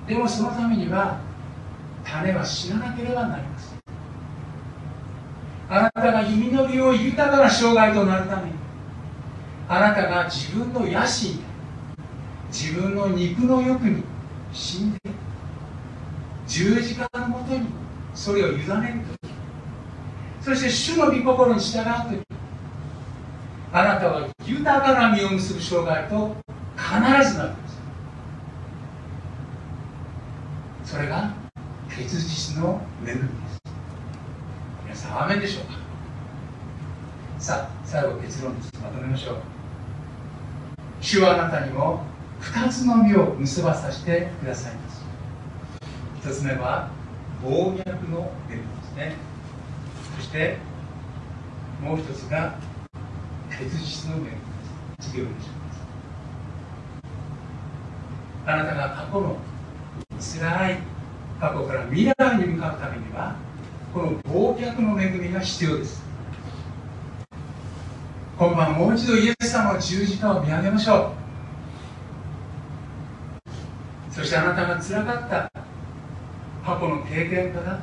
[0.07, 1.19] でもそのためには
[2.05, 3.79] 種は死ななければなりません。
[5.69, 8.56] あなたが弓のりを豊かな生涯となるために
[9.69, 11.41] あなたが自分の野心
[12.51, 14.03] 自分の肉の欲に
[14.53, 15.01] 死んで
[16.47, 17.67] 十字架のもとに
[18.15, 18.69] それを委ねる
[19.29, 19.29] と
[20.41, 22.27] そして主の御心に従う時
[23.73, 26.37] あなたは豊かな実を結ぶ生涯と
[26.77, 27.81] 必ずなるんです。
[30.85, 31.35] それが
[31.91, 33.59] 結実の恵みです。
[34.85, 35.79] 皆さんアメンでしょうか。
[37.39, 38.73] さあ最後結論です。
[38.81, 39.56] まとめましょう。
[41.07, 42.01] 主はあなたにも
[42.41, 45.05] 2つの実を結ばさせてくださいます。
[46.21, 46.91] 1つ目は
[47.41, 49.15] 暴虐の恵みですね。
[50.17, 50.57] そして
[51.81, 52.59] もう一つが
[53.57, 54.33] 結実の面
[54.99, 55.81] 次をお願いします。
[58.45, 59.37] あなたが過去の
[60.19, 60.79] 辛い
[61.39, 63.37] 過去から未来に向かうためには
[63.95, 66.06] この忘却の恵みが必要です。
[68.39, 71.13] 今晩もう一度イエス様の十字架を見上げましょ
[74.11, 74.15] う。
[74.15, 75.51] そしてあなたが辛かった
[76.65, 77.81] 過去の経験から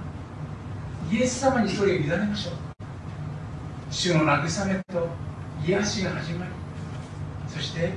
[1.12, 2.54] イエス様にそれを委ねましょう。
[3.89, 5.08] 主の慰めと
[5.66, 6.51] 癒しが始まり
[7.47, 7.91] そして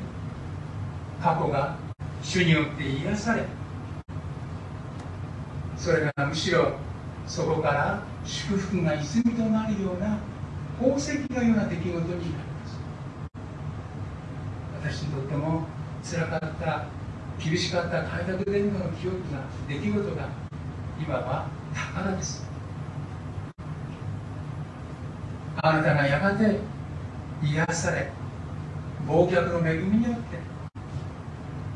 [1.22, 1.76] 過去が
[2.22, 3.44] 主によって癒され
[5.76, 6.72] それがむしろ
[7.26, 10.18] そこから祝福が泉となるような
[10.78, 12.78] 宝石のような出来事になります。
[14.82, 15.66] 私にとっても
[16.02, 16.84] つらかった
[17.42, 20.28] 厳しかった開拓伝道の記憶が出来事が
[21.00, 22.44] 今は宝です。
[25.62, 26.58] あなたがやがて
[27.42, 28.10] 癒され
[29.08, 30.38] 忘却の恵みによって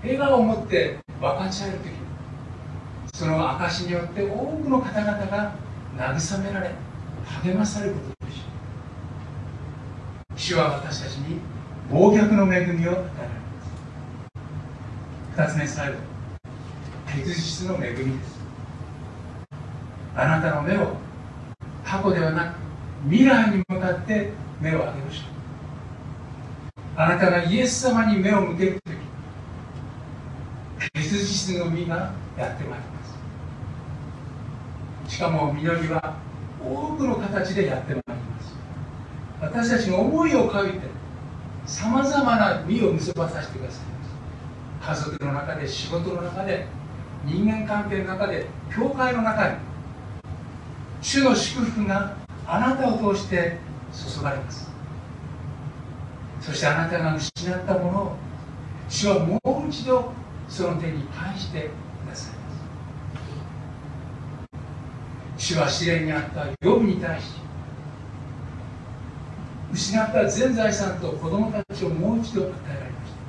[0.02, 1.90] 笑顔を持って分かち合える時
[3.14, 5.54] その証によって多くの方々が
[5.96, 6.70] 慰められ
[7.42, 8.19] 励まされること
[10.50, 11.40] 主は私たちに
[11.92, 13.02] 忘却の恵みを与え
[15.36, 15.98] られます2つ目最後
[17.14, 18.40] 結実の恵みです
[20.16, 20.96] あなたの目を
[21.84, 22.56] 過去ではなく
[23.08, 25.26] 未来に向かって目を上げましょう
[26.96, 28.94] あなたがイエス様に目を向けるとき
[30.94, 33.04] 結実の実がやってまいりま
[35.06, 36.16] すしかも実りは
[36.60, 38.09] 多くの形でやってまいります。
[39.40, 40.80] 私たちの思いを書いて
[41.66, 43.84] さまざまな実を結ばさせてください
[44.82, 46.66] 家族の中で仕事の中で
[47.24, 49.56] 人間関係の中で教会の中に
[51.02, 52.16] 主の祝福が
[52.46, 53.58] あなたを通して
[53.92, 54.70] 注がれます。
[56.40, 58.16] そしてあなたが失ったものを
[58.88, 60.12] 主はもう一度
[60.48, 61.70] その手に返して
[62.04, 62.40] くださいま
[65.36, 65.52] す。
[65.52, 67.39] 主は試練にあった予備に対して
[69.72, 73.20] 失った全財産と子供たちをもう一度与えられました。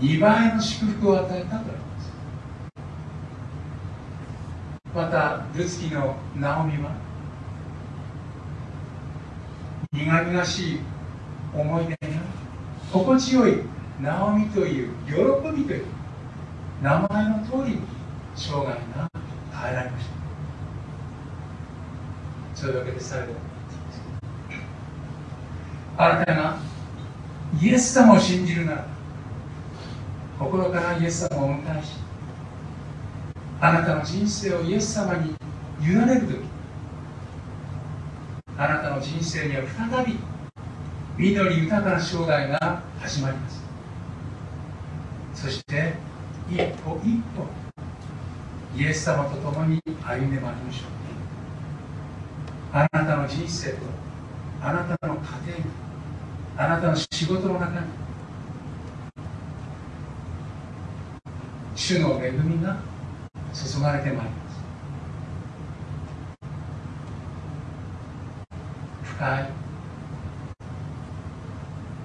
[0.00, 2.12] 2倍の祝福を与えたとあります。
[4.94, 6.94] またルツキのナオミは
[9.92, 10.80] 苦々しい
[11.54, 11.96] 思い出が
[12.92, 13.62] 心地よい
[14.00, 15.12] ナオミという喜
[15.56, 15.84] びという
[16.82, 17.80] 名前の通りに
[18.36, 18.76] 生涯が
[19.52, 20.12] 変えられました。
[22.54, 23.34] そういうわけで最後
[26.02, 26.58] あなたが
[27.60, 28.86] イエス様を信じるなら
[30.36, 31.92] 心からイエス様をお迎えし
[33.60, 35.36] あなたの人生をイエス様に
[35.80, 36.40] 委ねる時
[38.58, 40.18] あなたの人生には再び
[41.18, 43.62] 緑豊かな生涯が始まります。
[45.34, 45.94] そして
[46.50, 47.46] 一歩一歩
[48.76, 50.82] イエス様と共に歩んでまいりましょ
[52.74, 52.76] う。
[52.76, 53.76] あなたの人生と
[54.60, 55.91] あなたの家庭に
[56.56, 57.86] あなたの仕事の中に
[61.74, 62.76] 主の恵みが
[63.52, 64.62] 注がれてまいります。
[69.02, 69.48] 深い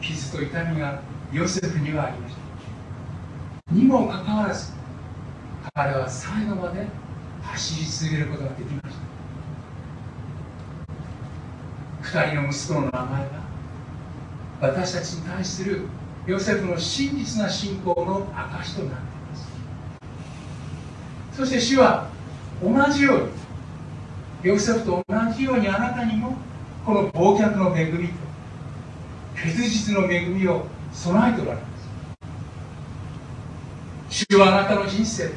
[0.02, 3.74] 傷と痛みがヨセフにはありました。
[3.74, 4.72] にもかかわらず
[5.74, 6.88] 彼は最後まで
[7.42, 8.96] 走り続けることができまし
[12.12, 12.18] た。
[12.20, 13.47] 2人の息子の名前が
[14.60, 15.82] 私たちに対する
[16.26, 19.48] ヨセフの真実な信仰の証となっています。
[21.34, 22.10] そして主は
[22.62, 23.30] 同じように
[24.44, 26.36] ヨセフと同じようにあなたにも
[26.86, 28.14] この忘却の恵みと
[29.36, 31.68] 結実の恵みを備えておられま
[34.10, 34.26] す。
[34.30, 35.32] 主はあなたの人生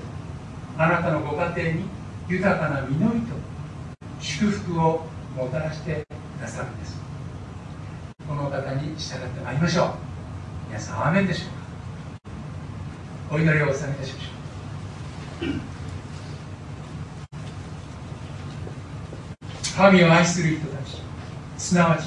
[0.78, 1.84] あなたのご家庭に
[2.28, 3.34] 豊かな実りと
[4.20, 5.04] 祝福を
[5.36, 6.06] もたらして
[6.38, 6.99] くださるんです。
[8.30, 9.90] この方に従ってまいりましょう。
[10.68, 11.48] 皆さんアーメンでしょう
[13.28, 13.34] か？
[13.34, 15.50] お祈りをお納めいたしましょう。
[19.76, 21.02] 神を愛する人たち
[21.58, 22.04] すなわち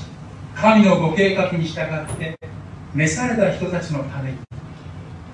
[0.55, 1.85] 神のご計画に従っ
[2.17, 2.39] て
[2.93, 4.37] 召された人たちのために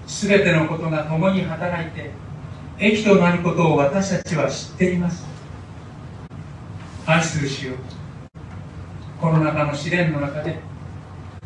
[0.08, 2.10] 全てのことが共に働いて
[2.80, 5.24] 益となることを私たちは知っています。
[7.06, 7.76] 愛する主よ
[9.22, 10.68] この中の試練の中で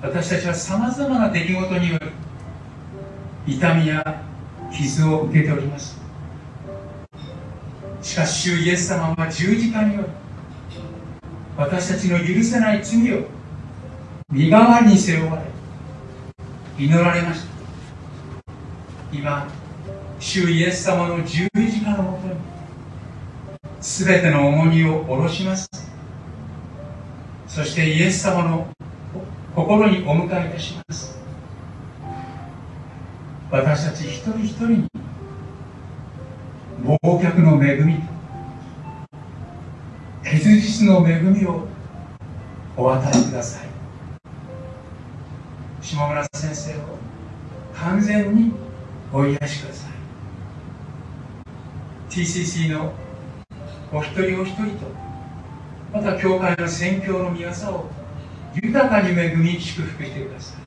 [0.03, 1.97] 私たちはさまざまな出来事によ
[3.47, 4.21] り痛みや
[4.69, 5.97] 傷を受けております。
[8.01, 10.07] しかし主イエス様は十字架により
[11.55, 13.23] 私たちの許せない罪を
[14.29, 17.53] 身代わりに背負われ祈られました。
[19.13, 19.47] 今
[20.19, 22.33] 主イエス様の十字架のもとに
[23.79, 25.69] 全ての重荷を下ろします。
[27.47, 28.67] そしてイエス様の
[29.55, 31.19] 心にお迎えいたします。
[33.51, 34.87] 私たち一人一人に
[36.83, 38.01] 忘却の恵みと
[40.23, 41.67] 結実の恵みを
[42.75, 43.67] お与えください。
[45.81, 46.97] 下村先生を
[47.75, 48.53] 完全に
[49.11, 49.91] お癒しください。
[52.09, 52.91] TCC の
[53.91, 54.87] お一人お一人と
[55.93, 57.85] また教会の宣教の宮さを
[58.55, 60.63] 豊かに恵み祝福してください。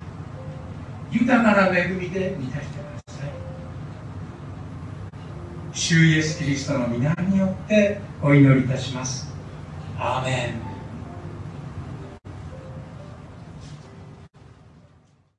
[1.12, 3.30] 豊かな恵みで満たしてください。
[5.72, 9.32] 主イエスキリストの皆によってお祈りいたします。
[9.98, 10.65] アーメン。